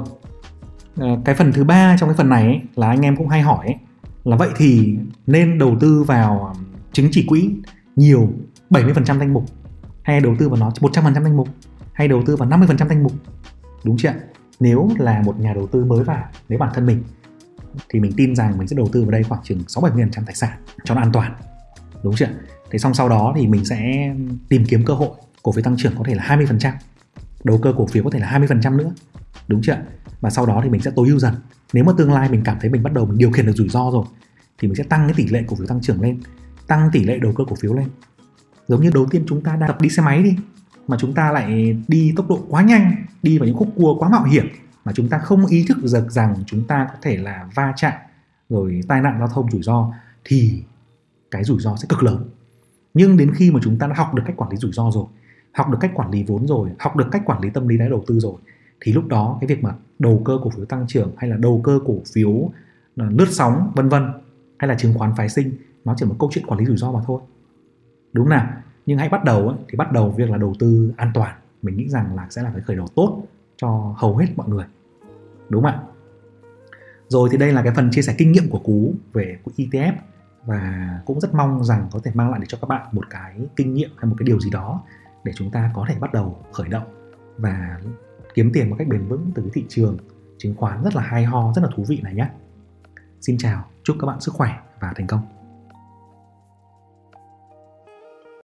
ờ, 0.98 1.20
cái 1.26 1.36
phần 1.36 1.52
thứ 1.54 1.64
ba 1.64 1.98
trong 2.00 2.10
cái 2.10 2.18
phần 2.18 2.30
này 2.30 2.44
ấy, 2.44 2.62
là 2.76 2.88
anh 2.88 3.02
em 3.02 3.16
cũng 3.16 3.28
hay 3.28 3.42
hỏi 3.42 3.66
ấy, 3.66 3.76
là 4.24 4.38
vậy 4.38 4.50
thì 4.56 4.98
nên 5.28 5.58
đầu 5.58 5.78
tư 5.80 6.04
vào 6.04 6.54
um, 6.56 6.64
chứng 6.92 7.08
chỉ 7.12 7.26
quỹ 7.28 7.50
nhiều 7.96 8.34
70% 8.70 9.20
danh 9.20 9.34
mục, 9.34 9.46
hay 10.04 10.20
đầu 10.20 10.36
tư 10.40 10.50
vào 10.50 10.60
nó 10.60 10.70
100% 10.70 11.24
danh 11.24 11.38
mục, 11.38 11.48
hay 11.94 12.08
đầu 12.08 12.24
tư 12.26 12.36
vào 12.36 12.50
50% 12.50 12.88
danh 12.90 13.04
mục. 13.04 13.14
Đúng 13.84 13.98
chưa 13.98 14.14
nếu 14.60 14.90
là 15.00 15.22
một 15.26 15.40
nhà 15.40 15.54
đầu 15.54 15.68
tư 15.68 15.86
mới 15.86 16.04
vào, 16.04 16.24
nếu 16.50 16.60
bản 16.60 16.72
thân 16.74 16.86
mình, 16.86 17.04
thì 17.90 18.00
mình 18.00 18.12
tin 18.18 18.36
rằng 18.36 18.58
mình 18.58 18.68
sẽ 18.68 18.76
đầu 18.76 18.88
tư 18.92 19.02
vào 19.02 19.12
đây 19.12 19.24
khoảng 19.24 19.42
chừng 19.44 19.60
6-70% 19.68 20.10
tài 20.26 20.36
sản 20.36 20.58
cho 20.84 20.96
nó 20.96 21.02
an 21.02 21.12
toàn. 21.12 21.36
Đúng 22.04 22.16
chưa 22.16 22.28
thế 22.72 22.80
xong 22.80 22.94
sau 22.94 23.10
đó 23.10 23.34
thì 23.36 23.48
mình 23.48 23.66
sẽ 23.66 24.12
tìm 24.50 24.66
kiếm 24.66 24.86
cơ 24.86 24.94
hội 24.94 25.10
cổ 25.44 25.52
phiếu 25.52 25.64
tăng 25.64 25.78
trưởng 25.78 25.94
có 25.98 26.04
thể 26.04 26.16
là 26.16 26.24
20% 26.24 26.72
đầu 27.44 27.60
cơ 27.62 27.74
cổ 27.78 27.88
phiếu 27.88 28.04
có 28.04 28.10
thể 28.10 28.20
là 28.20 28.40
20% 28.40 28.76
nữa 28.76 28.92
đúng 29.52 29.62
chưa 29.62 29.78
và 30.22 30.30
sau 30.30 30.46
đó 30.46 30.62
thì 30.64 30.70
mình 30.70 30.82
sẽ 30.82 30.92
tối 30.96 31.08
ưu 31.08 31.20
dần. 31.20 31.34
Nếu 31.74 31.84
mà 31.84 31.94
tương 31.98 32.14
lai 32.14 32.30
mình 32.30 32.42
cảm 32.46 32.58
thấy 32.62 32.70
mình 32.70 32.84
bắt 32.84 32.94
đầu 32.94 33.06
mình 33.06 33.18
điều 33.18 33.32
khiển 33.32 33.46
được 33.46 33.54
rủi 33.56 33.70
ro 33.70 33.92
rồi, 33.92 34.06
thì 34.58 34.68
mình 34.68 34.76
sẽ 34.76 34.84
tăng 34.84 35.08
cái 35.08 35.14
tỷ 35.18 35.28
lệ 35.28 35.44
cổ 35.48 35.56
phiếu 35.56 35.68
tăng 35.68 35.82
trưởng 35.82 36.02
lên, 36.02 36.20
tăng 36.68 36.90
tỷ 36.92 37.04
lệ 37.04 37.20
đầu 37.20 37.34
cơ 37.36 37.44
cổ 37.50 37.56
phiếu 37.56 37.74
lên. 37.74 37.88
Giống 38.68 38.82
như 38.82 38.92
đầu 38.94 39.06
tiên 39.12 39.24
chúng 39.28 39.44
ta 39.44 39.56
đang 39.56 39.68
tập 39.68 39.82
đi 39.82 39.90
xe 39.90 40.04
máy 40.04 40.24
đi, 40.24 40.36
mà 40.88 40.98
chúng 41.00 41.14
ta 41.14 41.32
lại 41.32 41.78
đi 41.88 42.14
tốc 42.16 42.30
độ 42.30 42.46
quá 42.50 42.62
nhanh, 42.62 42.96
đi 43.24 43.38
vào 43.38 43.48
những 43.48 43.58
khúc 43.58 43.70
cua 43.76 43.96
quá 44.00 44.10
mạo 44.10 44.24
hiểm, 44.24 44.48
mà 44.86 44.92
chúng 44.96 45.10
ta 45.10 45.18
không 45.18 45.46
ý 45.46 45.66
thức 45.68 45.78
được 45.82 45.88
rằng 46.10 46.36
chúng 46.46 46.68
ta 46.68 46.88
có 46.90 46.96
thể 47.02 47.18
là 47.18 47.50
va 47.56 47.74
chạm, 47.76 47.94
rồi 48.50 48.82
tai 48.88 49.02
nạn 49.02 49.16
giao 49.20 49.28
thông 49.28 49.52
rủi 49.52 49.64
ro, 49.64 49.94
thì 50.26 50.64
cái 51.32 51.44
rủi 51.44 51.60
ro 51.60 51.76
sẽ 51.76 51.86
cực 51.90 52.04
lớn. 52.04 52.30
Nhưng 52.94 53.18
đến 53.18 53.34
khi 53.36 53.52
mà 53.52 53.60
chúng 53.64 53.78
ta 53.78 53.88
đã 53.88 53.94
học 53.96 54.14
được 54.14 54.24
cách 54.26 54.38
quản 54.38 54.52
lý 54.52 54.58
rủi 54.58 54.72
ro 54.72 54.92
rồi, 54.92 55.06
học 55.54 55.70
được 55.70 55.78
cách 55.82 55.92
quản 55.94 56.12
lý 56.12 56.24
vốn 56.24 56.48
rồi, 56.48 56.70
học 56.80 56.96
được 56.96 57.08
cách 57.12 57.22
quản 57.26 57.42
lý 57.42 57.50
tâm 57.50 57.68
lý 57.68 57.78
đáy 57.78 57.90
đầu 57.90 58.04
tư 58.08 58.20
rồi 58.20 58.36
thì 58.82 58.94
lúc 58.94 59.08
đó 59.08 59.38
cái 59.42 59.48
việc 59.48 59.64
mà 59.64 59.76
đầu 60.00 60.22
cơ 60.26 60.38
cổ 60.44 60.50
phiếu 60.50 60.66
tăng 60.66 60.86
trưởng 60.88 61.12
hay 61.18 61.30
là 61.30 61.38
đầu 61.38 61.62
cơ 61.64 61.80
cổ 61.86 61.96
phiếu 62.14 62.50
ờ, 62.98 63.10
lướt 63.10 63.28
sóng 63.30 63.72
vân 63.76 63.90
vân 63.90 64.12
hay 64.58 64.68
là 64.68 64.76
chứng 64.76 64.94
khoán 64.94 65.12
phái 65.18 65.30
sinh 65.30 65.52
nó 65.86 65.94
chỉ 65.98 66.06
một 66.06 66.16
câu 66.20 66.30
chuyện 66.34 66.46
quản 66.46 66.60
lý 66.60 66.66
rủi 66.66 66.78
ro 66.78 66.92
mà 66.92 67.00
thôi. 67.06 67.22
Đúng 68.14 68.30
nào? 68.30 68.48
Nhưng 68.86 68.98
hãy 68.98 69.10
bắt 69.10 69.24
đầu 69.24 69.48
ấy, 69.48 69.58
thì 69.70 69.78
bắt 69.78 69.92
đầu 69.92 70.10
việc 70.10 70.30
là 70.30 70.38
đầu 70.38 70.54
tư 70.60 70.94
an 70.98 71.12
toàn. 71.14 71.36
Mình 71.62 71.78
nghĩ 71.78 71.90
rằng 71.90 72.16
là 72.16 72.28
sẽ 72.30 72.44
là 72.44 72.52
cái 72.54 72.62
khởi 72.62 72.76
đầu 72.76 72.88
tốt 72.96 73.24
cho 73.58 73.96
hầu 73.98 74.18
hết 74.18 74.28
mọi 74.36 74.50
người. 74.50 74.66
Đúng 75.50 75.64
không 75.64 75.72
ạ? 75.72 75.80
Rồi 77.08 77.30
thì 77.32 77.38
đây 77.38 77.54
là 77.54 77.64
cái 77.64 77.74
phần 77.76 77.90
chia 77.92 78.02
sẻ 78.02 78.16
kinh 78.18 78.32
nghiệm 78.32 78.50
của 78.50 78.60
cú 78.60 78.94
về 79.14 79.38
quỹ 79.44 79.66
ETF 79.66 79.94
và 80.46 80.90
cũng 81.06 81.20
rất 81.20 81.34
mong 81.34 81.64
rằng 81.64 81.88
có 81.92 82.00
thể 82.04 82.12
mang 82.14 82.30
lại 82.32 82.40
để 82.40 82.46
cho 82.50 82.58
các 82.62 82.68
bạn 82.68 82.88
một 82.92 83.10
cái 83.10 83.36
kinh 83.56 83.74
nghiệm 83.74 83.90
hay 83.98 84.06
một 84.06 84.16
cái 84.18 84.26
điều 84.26 84.40
gì 84.40 84.50
đó 84.50 84.84
để 85.24 85.32
chúng 85.36 85.52
ta 85.52 85.72
có 85.76 85.86
thể 85.90 85.96
bắt 86.00 86.14
đầu 86.14 86.44
khởi 86.52 86.70
động 86.70 86.84
và 87.38 87.80
kiếm 88.34 88.52
tiền 88.54 88.70
một 88.70 88.76
cách 88.80 88.88
bền 88.88 89.08
vững 89.08 89.32
từ 89.36 89.42
cái 89.42 89.52
thị 89.54 89.66
trường 89.70 89.98
chứng 90.38 90.56
khoán 90.56 90.84
rất 90.84 90.96
là 90.96 91.02
hay 91.02 91.26
ho, 91.26 91.54
rất 91.56 91.62
là 91.62 91.70
thú 91.76 91.86
vị 91.88 92.00
này 92.04 92.14
nhé. 92.14 92.30
Xin 93.22 93.38
chào, 93.38 93.66
chúc 93.84 93.98
các 94.00 94.08
bạn 94.08 94.22
sức 94.22 94.34
khỏe 94.34 94.60
và 94.80 94.94
thành 94.96 95.08
công. 95.08 95.41